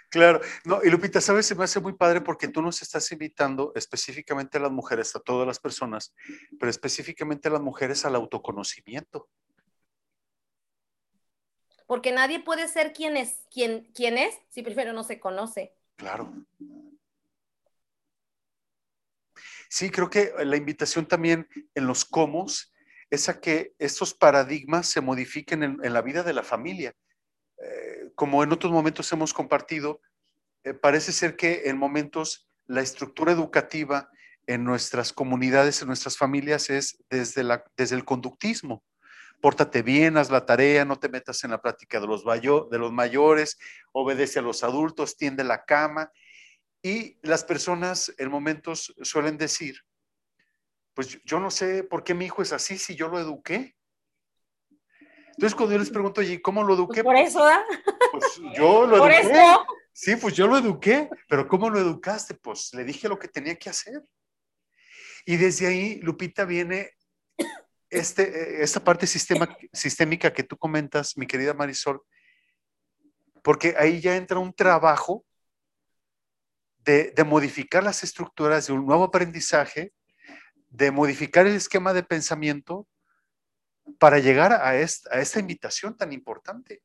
[0.08, 3.72] Claro, no, y Lupita, sabes, se me hace muy padre porque tú nos estás invitando
[3.74, 6.14] específicamente a las mujeres, a todas las personas,
[6.60, 9.28] pero específicamente a las mujeres al autoconocimiento.
[11.86, 15.74] Porque nadie puede ser quien es, quien, quien es si primero no se conoce.
[15.96, 16.32] Claro.
[19.68, 22.46] Sí, creo que la invitación también en los cómo
[23.10, 26.94] es a que estos paradigmas se modifiquen en, la vida de la familia.
[27.58, 30.00] Eh, como en otros momentos hemos compartido,
[30.64, 34.10] eh, parece ser que en momentos la estructura educativa
[34.46, 38.84] en nuestras comunidades, en nuestras familias, es desde, el conductismo.
[39.40, 42.92] Pórtate bien, haz la tarea, no te metas en la práctica de los, de los
[42.92, 43.58] mayores,
[43.92, 46.10] obedece a los adultos, tiende la cama.
[46.82, 49.80] Y las personas en momentos suelen decir,
[50.94, 53.76] pues yo no sé por qué mi hijo es así si yo lo eduqué.
[55.28, 57.02] Entonces cuando yo les pregunto, oye, ¿cómo lo eduqué?
[57.04, 57.50] Pues por eso.
[58.12, 59.36] Pues yo lo por eduqué.
[59.36, 59.66] Eso.
[59.92, 62.34] Sí, pues yo lo eduqué, pero ¿cómo lo educaste?
[62.34, 64.02] Pues le dije lo que tenía que hacer.
[65.24, 66.92] Y desde ahí, Lupita, viene
[67.90, 72.02] este, esta parte sistema, sistémica que tú comentas, mi querida Marisol,
[73.42, 75.24] porque ahí ya entra un trabajo
[76.86, 79.92] de, modificar las estructuras de un nuevo aprendizaje,
[80.68, 82.88] de modificar el esquema de pensamiento
[83.98, 86.82] para llegar a esta, a esta invitación tan importante.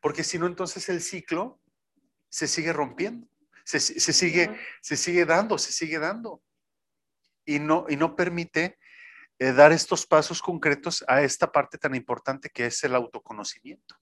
[0.00, 1.60] Porque si no, entonces el ciclo
[2.28, 3.26] se sigue rompiendo,
[3.64, 6.42] se, sigue, se sigue dando, se sigue dando.
[7.44, 8.78] Y no, y no permite
[9.38, 13.96] eh, dar estos pasos concretos a esta parte tan importante que es el autoconocimiento.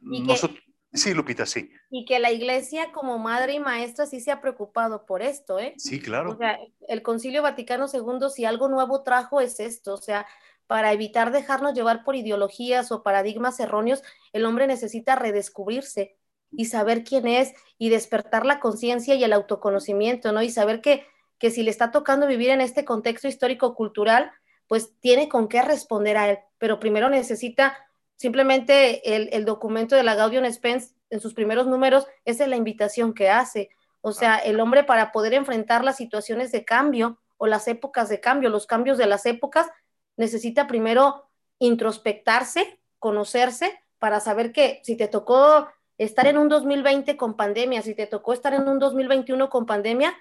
[0.00, 0.62] Nosotros,
[0.92, 1.70] Sí, Lupita, sí.
[1.90, 5.74] Y que la iglesia como madre y maestra sí se ha preocupado por esto, ¿eh?
[5.76, 6.32] Sí, claro.
[6.32, 6.58] O sea,
[6.88, 10.26] el Concilio Vaticano II, si algo nuevo trajo es esto, o sea,
[10.66, 16.16] para evitar dejarnos llevar por ideologías o paradigmas erróneos, el hombre necesita redescubrirse
[16.50, 20.42] y saber quién es y despertar la conciencia y el autoconocimiento, ¿no?
[20.42, 21.06] Y saber que,
[21.38, 24.30] que si le está tocando vivir en este contexto histórico-cultural,
[24.66, 27.76] pues tiene con qué responder a él, pero primero necesita
[28.18, 33.14] Simplemente el, documento de la Gaudium Spence en sus primeros números, esa es la invitación
[33.14, 33.70] que hace.
[34.00, 34.38] O sea, ah.
[34.38, 38.66] el hombre para poder enfrentar las situaciones de cambio o las épocas de cambio, los
[38.66, 39.68] cambios de las épocas,
[40.16, 47.36] necesita primero introspectarse, conocerse, para saber que si te tocó estar en un 2020 con
[47.36, 50.12] pandemia, si te tocó estar en un 2021 con pandemia,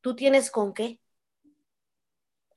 [0.00, 1.00] tú tienes con qué.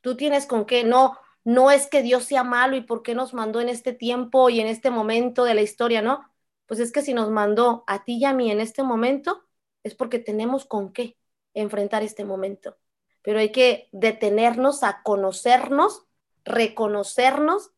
[0.02, 0.84] Tú tienes con qué.
[0.84, 1.18] No,
[1.48, 4.60] no es que Dios sea malo y por qué nos mandó en este tiempo y
[4.60, 6.30] en este momento de la historia, ¿no?
[6.66, 9.48] Pues es que si nos mandó a ti y a mí en este momento,
[9.82, 11.16] es porque tenemos con qué
[11.54, 12.76] enfrentar este momento.
[13.22, 16.06] Pero hay que detenernos a conocernos,
[16.44, 17.72] reconocernos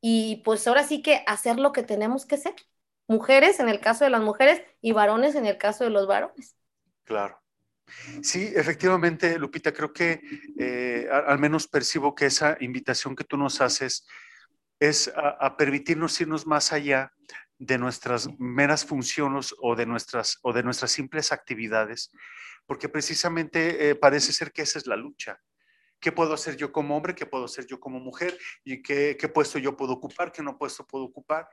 [0.00, 2.54] y pues ahora sí que hacer lo que tenemos que hacer.
[3.08, 6.56] Mujeres en el caso de las mujeres y varones en el caso de los varones.
[7.04, 7.42] Claro.
[8.22, 10.20] Sí, efectivamente, Lupita, creo que
[10.58, 14.06] eh, al menos percibo que esa invitación que tú nos haces
[14.80, 17.12] es a, permitirnos irnos más allá
[17.58, 22.10] de nuestras meras funciones o de nuestras, o de nuestras simples actividades,
[22.66, 25.40] porque precisamente eh, parece ser que esa es la lucha.
[25.98, 27.14] ¿Qué puedo hacer yo como hombre?
[27.14, 28.36] ¿Qué puedo hacer yo como mujer?
[28.64, 30.30] ¿Y qué, qué puesto yo puedo ocupar?
[30.30, 31.48] ¿Qué no puesto puedo ocupar?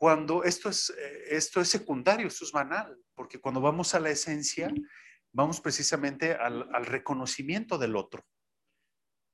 [0.00, 4.08] Cuando esto es, eh, esto es secundario, esto es banal, porque cuando vamos a la
[4.08, 4.72] esencia,
[5.30, 8.24] vamos precisamente al, al reconocimiento del otro,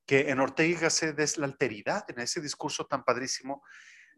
[0.05, 3.63] que en Ortega y Gasset es la alteridad, en ese discurso tan padrísimo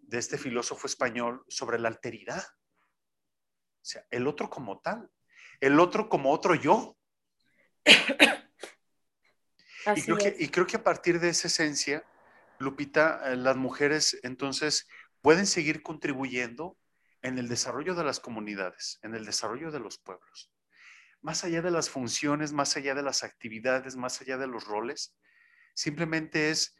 [0.01, 2.43] de este filósofo español sobre la alteridad.
[2.43, 5.07] O sea, el otro como tal,
[5.59, 6.97] el otro como otro yo.
[9.95, 12.03] y, creo que, y creo que a partir de esa esencia,
[12.57, 14.87] Lupita, eh, las mujeres entonces
[15.21, 16.77] pueden seguir contribuyendo
[17.21, 20.51] en el desarrollo de las comunidades, en el desarrollo de los pueblos.
[21.21, 25.17] Más allá de las funciones, más allá de las actividades, más allá de los roles,
[25.73, 26.77] simplemente es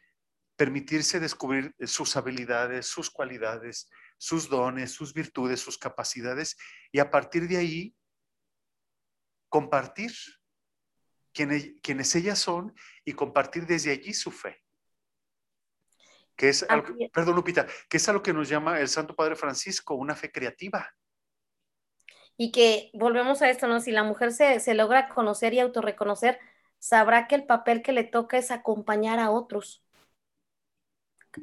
[0.55, 6.57] permitirse descubrir sus habilidades, sus cualidades, sus dones, sus virtudes, sus capacidades
[6.91, 7.95] y a partir de ahí
[9.47, 10.11] compartir
[11.33, 12.73] quienes, ellas son
[13.05, 14.61] y compartir desde allí su fe.
[16.39, 19.35] Que es, algo, perdón Lupita, que es a lo que nos llama el Santo Padre
[19.35, 20.95] Francisco, una fe creativa.
[22.37, 23.81] Y que volvemos a esto, ¿no?
[23.81, 26.39] Si la mujer se, se logra conocer y autorreconocer,
[26.77, 29.83] sabrá que el papel que le toca es acompañar a otros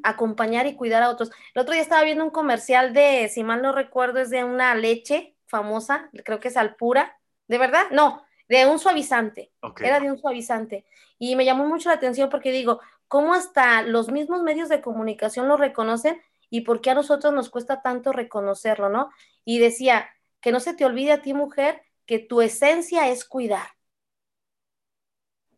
[0.02, 1.30] acompañar y cuidar a otros.
[1.54, 4.74] El otro día estaba viendo un comercial de, si mal no recuerdo, es de una
[4.74, 7.84] leche famosa, creo que es Alpura, ¿de verdad?
[7.92, 10.86] No, de un suavizante, era de un suavizante.
[11.18, 15.48] Y me llamó mucho la atención porque digo, ¿cómo hasta los mismos medios de comunicación
[15.48, 19.10] lo reconocen y por qué a nosotros nos cuesta tanto reconocerlo, ¿no?
[19.44, 20.08] Y decía,
[20.40, 23.66] que no se te olvide a ti, mujer, que tu esencia es cuidar.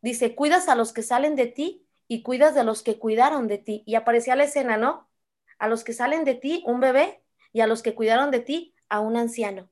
[0.00, 3.58] Dice, cuidas a los que salen de ti y cuidas de los que cuidaron de
[3.58, 3.82] ti.
[3.84, 5.10] Y aparecía la escena, ¿no?
[5.58, 7.22] A los que salen de ti, un bebé,
[7.52, 9.68] y a los que cuidaron de ti, a un anciano.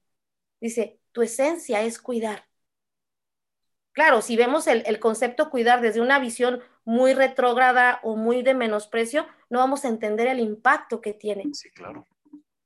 [0.61, 2.47] Dice, tu esencia es cuidar.
[3.93, 9.27] Claro, si vemos el, concepto cuidar desde una visión muy retrógrada o muy de menosprecio,
[9.51, 11.45] no vamos a entender el impacto que tiene.
[11.53, 12.07] Sí, claro.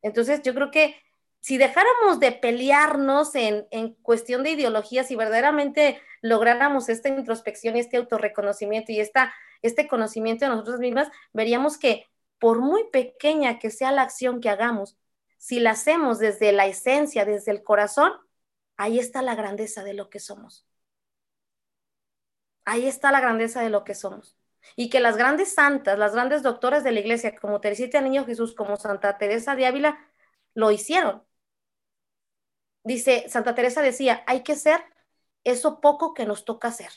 [0.03, 0.95] Entonces, yo creo que
[1.41, 7.97] si dejáramos de pelearnos en, en cuestión de ideologías y verdaderamente lográramos esta introspección, este
[7.97, 12.07] autorreconocimiento y esta este conocimiento de nosotros mismas, veríamos que
[12.39, 14.97] por muy pequeña que sea la acción que hagamos,
[15.37, 18.13] si la hacemos desde la esencia, desde el corazón,
[18.77, 20.67] ahí está la grandeza de lo que somos.
[22.71, 24.37] Ahí está la grandeza de lo que somos.
[24.77, 28.55] Y que las grandes santas, las grandes doctoras de la iglesia, como Teresita Niño Jesús,
[28.55, 29.99] como Santa Teresa de Ávila,
[30.55, 31.25] lo hicieron.
[32.85, 34.85] Dice, Santa Teresa decía, hay que ser
[35.43, 36.93] eso poco que nos toca hacer.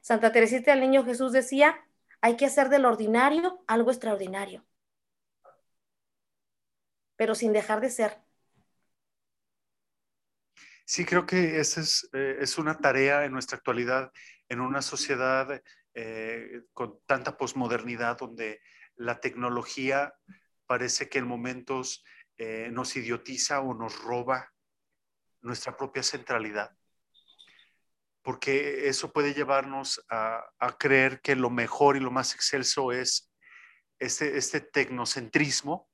[0.00, 1.86] Santa Teresita del Niño Jesús decía,
[2.22, 4.64] hay que hacer del ordinario algo extraordinario,
[7.16, 8.25] pero sin dejar de ser.
[10.88, 14.12] Sí, creo que esa es, eh, es una tarea en nuestra actualidad,
[14.48, 15.60] en una sociedad
[15.94, 18.60] eh, con tanta posmodernidad, donde
[18.94, 20.14] la tecnología
[20.64, 22.04] parece que en momentos
[22.36, 24.54] eh, nos idiotiza o nos roba
[25.40, 26.70] nuestra propia centralidad.
[28.22, 30.44] Porque eso puede llevarnos a,
[30.78, 33.32] creer que lo mejor y lo más excelso es
[33.98, 35.90] este, este tecnocentrismo,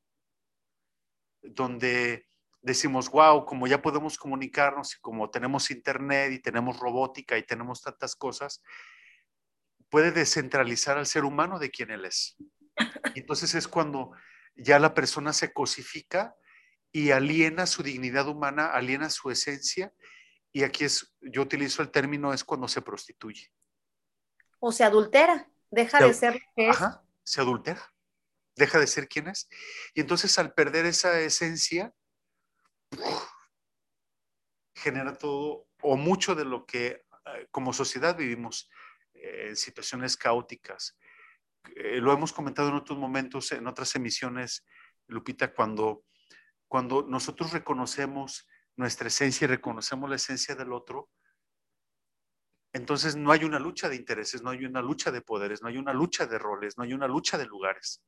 [1.41, 2.29] donde
[2.63, 7.83] decimos, wow, como ya podemos comunicarnos y como tenemos internet y tenemos robótica y tenemos
[7.83, 8.63] tantas cosas,
[9.91, 12.37] puede descentralizar al ser humano de quien él es.
[13.15, 14.13] entonces es cuando
[14.55, 16.35] ya la persona se cosifica
[16.93, 19.93] y aliena su dignidad humana, aliena su esencia
[20.53, 23.51] y aquí es, yo utilizo el término, es cuando se prostituye.
[24.61, 26.77] O se adultera, deja de ser que es.
[26.77, 27.93] Ajá, se adultera,
[28.55, 29.49] deja de ser quien es.
[29.95, 31.93] Y entonces al perder esa esencia,
[34.75, 36.87] genera todo o mucho de lo que
[37.27, 38.69] eh, como sociedad vivimos
[39.15, 40.97] eh, en situaciones caóticas,
[41.77, 44.65] eh, lo hemos comentado en otros momentos, en otras emisiones,
[45.07, 46.05] Lupita, cuando,
[46.69, 51.11] cuando nosotros reconocemos nuestra esencia y reconocemos la esencia del otro,
[52.73, 55.77] entonces no hay una lucha de intereses, no hay una lucha de poderes, no hay
[55.77, 58.03] una lucha de roles, no hay una lucha de lugares.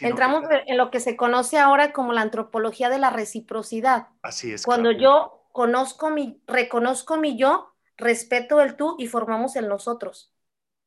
[0.00, 4.08] Entramos en lo que se conoce ahora como la antropología de la reciprocidad.
[4.22, 4.64] Así es.
[4.64, 10.34] Cuando yo conozco mi, reconozco mi yo, respeto el tú y formamos el nosotros.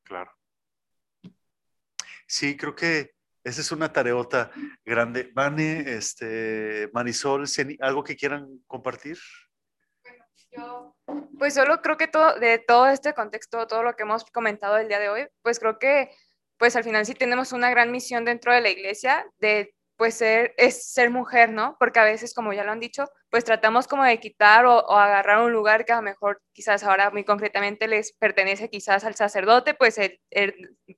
[0.04, 0.32] Claro.
[2.26, 4.52] Sí, creo que esa es una tareota
[4.84, 5.32] grande.
[5.34, 7.46] Vane, este, Marisol,
[7.80, 9.18] ¿algo que quieran compartir?
[11.38, 14.88] pues solo creo que todo, de todo este contexto, todo lo que hemos comentado el
[14.88, 16.10] día de hoy, pues creo que
[16.58, 20.54] pues al final sí tenemos una gran misión dentro de la iglesia de pues ser,
[20.58, 21.76] es ser mujer, ¿no?
[21.80, 25.42] Porque a veces, como ya lo han dicho, pues tratamos como de quitar o, agarrar
[25.42, 29.74] un lugar que a lo mejor quizás ahora muy concretamente les pertenece quizás al sacerdote,
[29.74, 30.00] pues,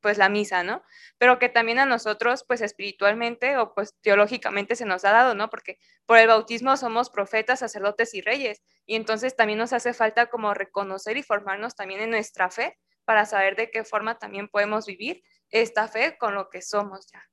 [0.01, 0.83] pues la misa, ¿no?
[1.17, 5.49] Pero que también a nosotros, pues espiritualmente o pues teológicamente se nos ha dado, ¿no?
[5.49, 8.61] Porque por el bautismo somos profetas, sacerdotes y reyes.
[8.85, 13.25] Y entonces también nos hace falta como reconocer y formarnos también en nuestra fe para
[13.25, 17.23] saber de qué forma también podemos vivir esta fe con lo que somos ya.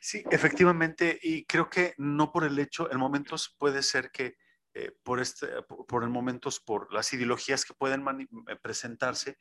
[0.00, 4.36] Sí, efectivamente, y creo que no por el hecho, en momentos puede ser que
[4.74, 5.48] eh, por, este,
[5.88, 9.36] por el momentos, por las ideologías que pueden eh, presentarse,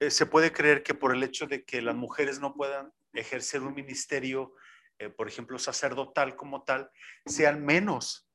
[0.00, 3.62] eh, se puede creer que por el hecho de que las mujeres no puedan ejercer
[3.62, 4.54] un ministerio,
[5.16, 6.90] por ejemplo, sacerdotal como tal,
[7.26, 8.28] sean menos,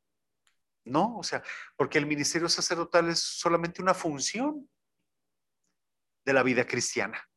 [0.86, 1.18] ¿no?
[1.18, 1.42] O sea,
[1.76, 4.70] porque el ministerio sacerdotal es solamente una función
[6.26, 7.29] de la vida cristiana.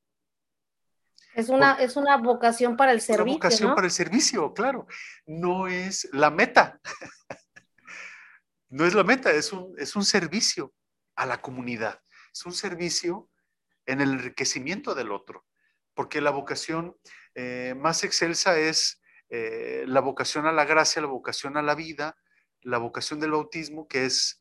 [1.34, 3.24] Es una, es una vocación para el servicio.
[3.24, 4.86] Una vocación para el servicio, claro.
[5.26, 6.80] No es la meta.
[8.68, 10.74] no es la meta, es un, es un servicio
[11.16, 12.00] a la comunidad.
[12.32, 13.30] Es un servicio
[13.86, 15.46] en el enriquecimiento del otro.
[15.94, 16.96] Porque la vocación
[17.34, 22.16] eh, más excelsa es eh, la vocación a la gracia, la vocación a la vida,
[22.60, 24.40] la vocación del bautismo, que es,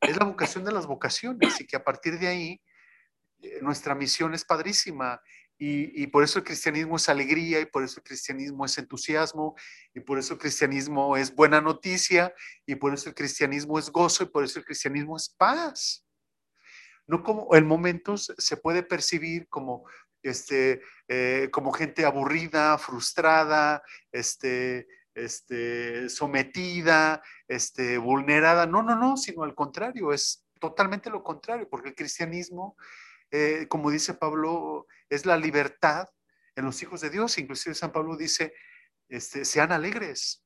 [0.00, 2.62] es la vocación de las vocaciones y que a partir de ahí
[3.42, 5.20] eh, nuestra misión es padrísima
[5.64, 9.54] y, por eso el cristianismo es alegría, y por eso el cristianismo es entusiasmo,
[9.94, 12.34] y por eso el cristianismo es buena noticia,
[12.66, 16.04] y por eso el cristianismo es gozo, y por eso el cristianismo es paz.
[17.06, 19.84] No como en momentos se puede percibir como,
[20.24, 28.66] este, eh, como gente aburrida, frustrada, este, este, sometida, este, vulnerada.
[28.66, 32.76] No, no, no, sino al contrario, es totalmente lo contrario, porque el cristianismo
[33.34, 36.08] eh, como dice Pablo, es la libertad
[36.56, 37.36] en los hijos de Dios.
[37.38, 38.54] Inclusive San Pablo dice,
[39.08, 40.44] este, sean alegres.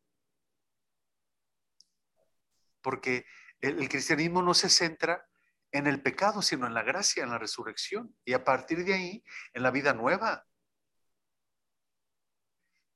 [2.82, 3.24] Porque
[3.60, 5.24] el, cristianismo no se centra
[5.72, 8.16] en el pecado, sino en la gracia, en la resurrección.
[8.24, 10.44] Y a partir de ahí, en la vida nueva.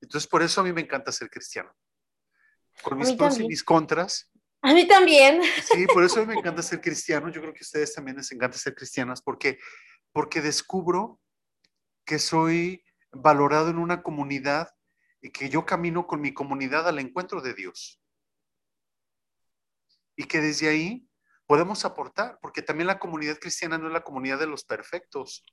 [0.01, 1.73] Entonces, por eso a mí me encanta ser cristiano.
[2.83, 4.31] Con mis pros y mis contras,
[4.63, 5.41] a mí también.
[5.65, 7.31] Sí, por eso me encanta ser cristiano.
[7.31, 9.59] Yo creo que a ustedes también les encanta ser cristianas porque,
[10.13, 11.20] porque descubro
[12.05, 14.69] que soy valorado en una comunidad
[15.21, 18.01] y que yo camino con mi comunidad al encuentro de Dios.
[20.17, 21.09] Y que desde ahí
[21.47, 25.45] podemos aportar, porque también la comunidad cristiana no es la comunidad de los perfectos.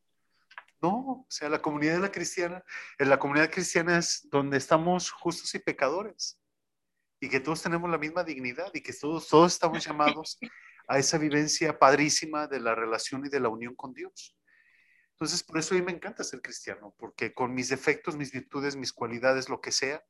[0.80, 2.64] No, o sea, la comunidad de la cristiana,
[3.00, 6.40] en la comunidad cristiana es donde estamos justos y pecadores
[7.20, 10.38] y que todos tenemos la misma dignidad y que todos, todos estamos llamados
[10.88, 14.37] a esa vivencia padrísima de la relación y de la unión con Dios.
[15.18, 18.76] Entonces, por eso a mí me encanta ser cristiano, porque con mis defectos, mis virtudes,
[18.76, 20.04] mis cualidades, lo que sea,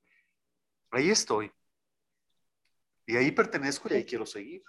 [0.91, 1.51] ahí estoy.
[3.05, 4.63] Y ahí pertenezco y ahí quiero seguir.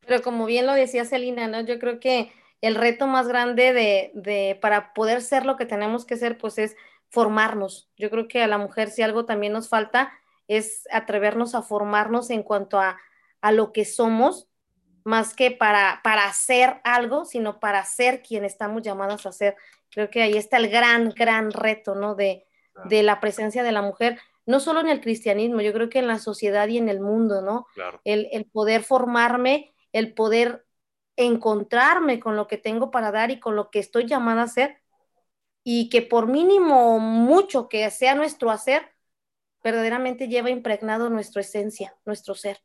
[0.00, 1.60] Pero como bien lo decía Celina, ¿no?
[1.60, 6.04] Yo creo que el reto más grande de, de, para poder ser lo que tenemos
[6.04, 6.76] que ser, pues es
[7.08, 7.90] formarnos.
[7.96, 10.12] Yo creo que a la mujer si algo también nos falta
[10.50, 12.98] es atrevernos a formarnos en cuanto a,
[13.52, 14.49] lo que somos,
[15.04, 19.56] más que para, para hacer algo, sino para ser quien estamos llamados a ser.
[19.90, 22.14] Creo que ahí está el gran, gran reto, ¿no?
[22.14, 22.46] De,
[22.84, 26.06] de la presencia de la mujer, no solo en el cristianismo, yo creo que en
[26.06, 27.66] la sociedad y en el mundo, ¿no?
[28.04, 30.66] El, el poder formarme, el poder
[31.16, 34.78] encontrarme con lo que tengo para dar y con lo que estoy llamada a hacer,
[35.62, 38.90] y que por mínimo mucho que sea nuestro hacer,
[39.62, 42.60] verdaderamente lleva impregnado nuestra esencia, nuestro ser.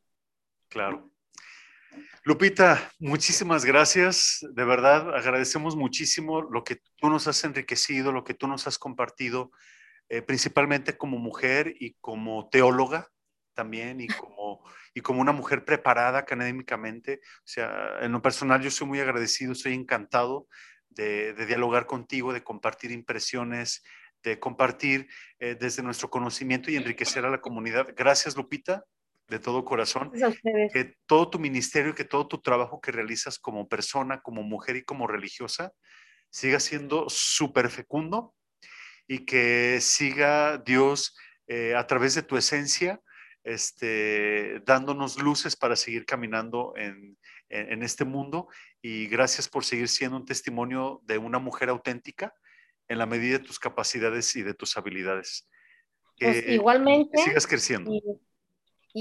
[0.68, 1.10] Claro.
[2.26, 4.44] Lupita, muchísimas gracias.
[4.52, 8.80] De verdad, agradecemos muchísimo lo que tú nos has enriquecido, lo que tú nos has
[8.80, 9.52] compartido,
[10.08, 13.08] eh, principalmente como mujer y como teóloga
[13.54, 17.20] también y como, y como una mujer preparada académicamente.
[17.22, 20.48] O sea, en lo personal yo soy muy agradecido, estoy encantado
[20.88, 23.84] de, dialogar contigo, de compartir impresiones,
[24.24, 25.06] de compartir
[25.38, 27.94] eh, desde nuestro conocimiento y enriquecer a la comunidad.
[27.96, 28.82] Gracias, Lupita,
[29.28, 30.12] de todo corazón.
[30.72, 34.84] Que todo tu ministerio, que todo tu trabajo que realizas como persona, como mujer y
[34.84, 35.72] como religiosa,
[36.30, 38.34] siga siendo súper fecundo
[39.06, 41.16] y que siga Dios
[41.46, 43.00] eh, a través de tu esencia,
[43.44, 47.16] este, dándonos luces para seguir caminando en,
[47.48, 48.48] este mundo.
[48.82, 52.34] Y gracias por seguir siendo un testimonio de una mujer auténtica
[52.88, 55.48] en la medida de tus capacidades y de tus habilidades.
[56.18, 57.18] Pues igualmente.
[57.22, 57.92] sigas creciendo.
[57.92, 58.02] Y,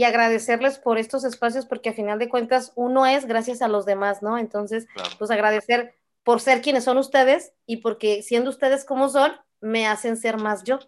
[0.03, 4.21] agradecerles por estos espacios porque a final de cuentas uno es gracias a los demás,
[4.21, 4.37] ¿no?
[4.37, 4.87] Entonces,
[5.17, 9.31] pues agradecer por ser quienes son ustedes y porque siendo ustedes como son,
[9.61, 10.79] me hacen ser más yo.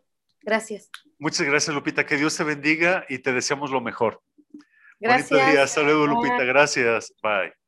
[0.41, 0.89] Gracias.
[1.19, 2.05] Muchas gracias, Lupita.
[2.05, 4.21] Que Dios te bendiga y te deseamos lo mejor.
[4.99, 5.29] Gracias.
[5.29, 5.63] Bonito día.
[5.63, 6.43] Hasta luego, Lupita.
[6.43, 7.13] Gracias.
[7.21, 7.66] Bye.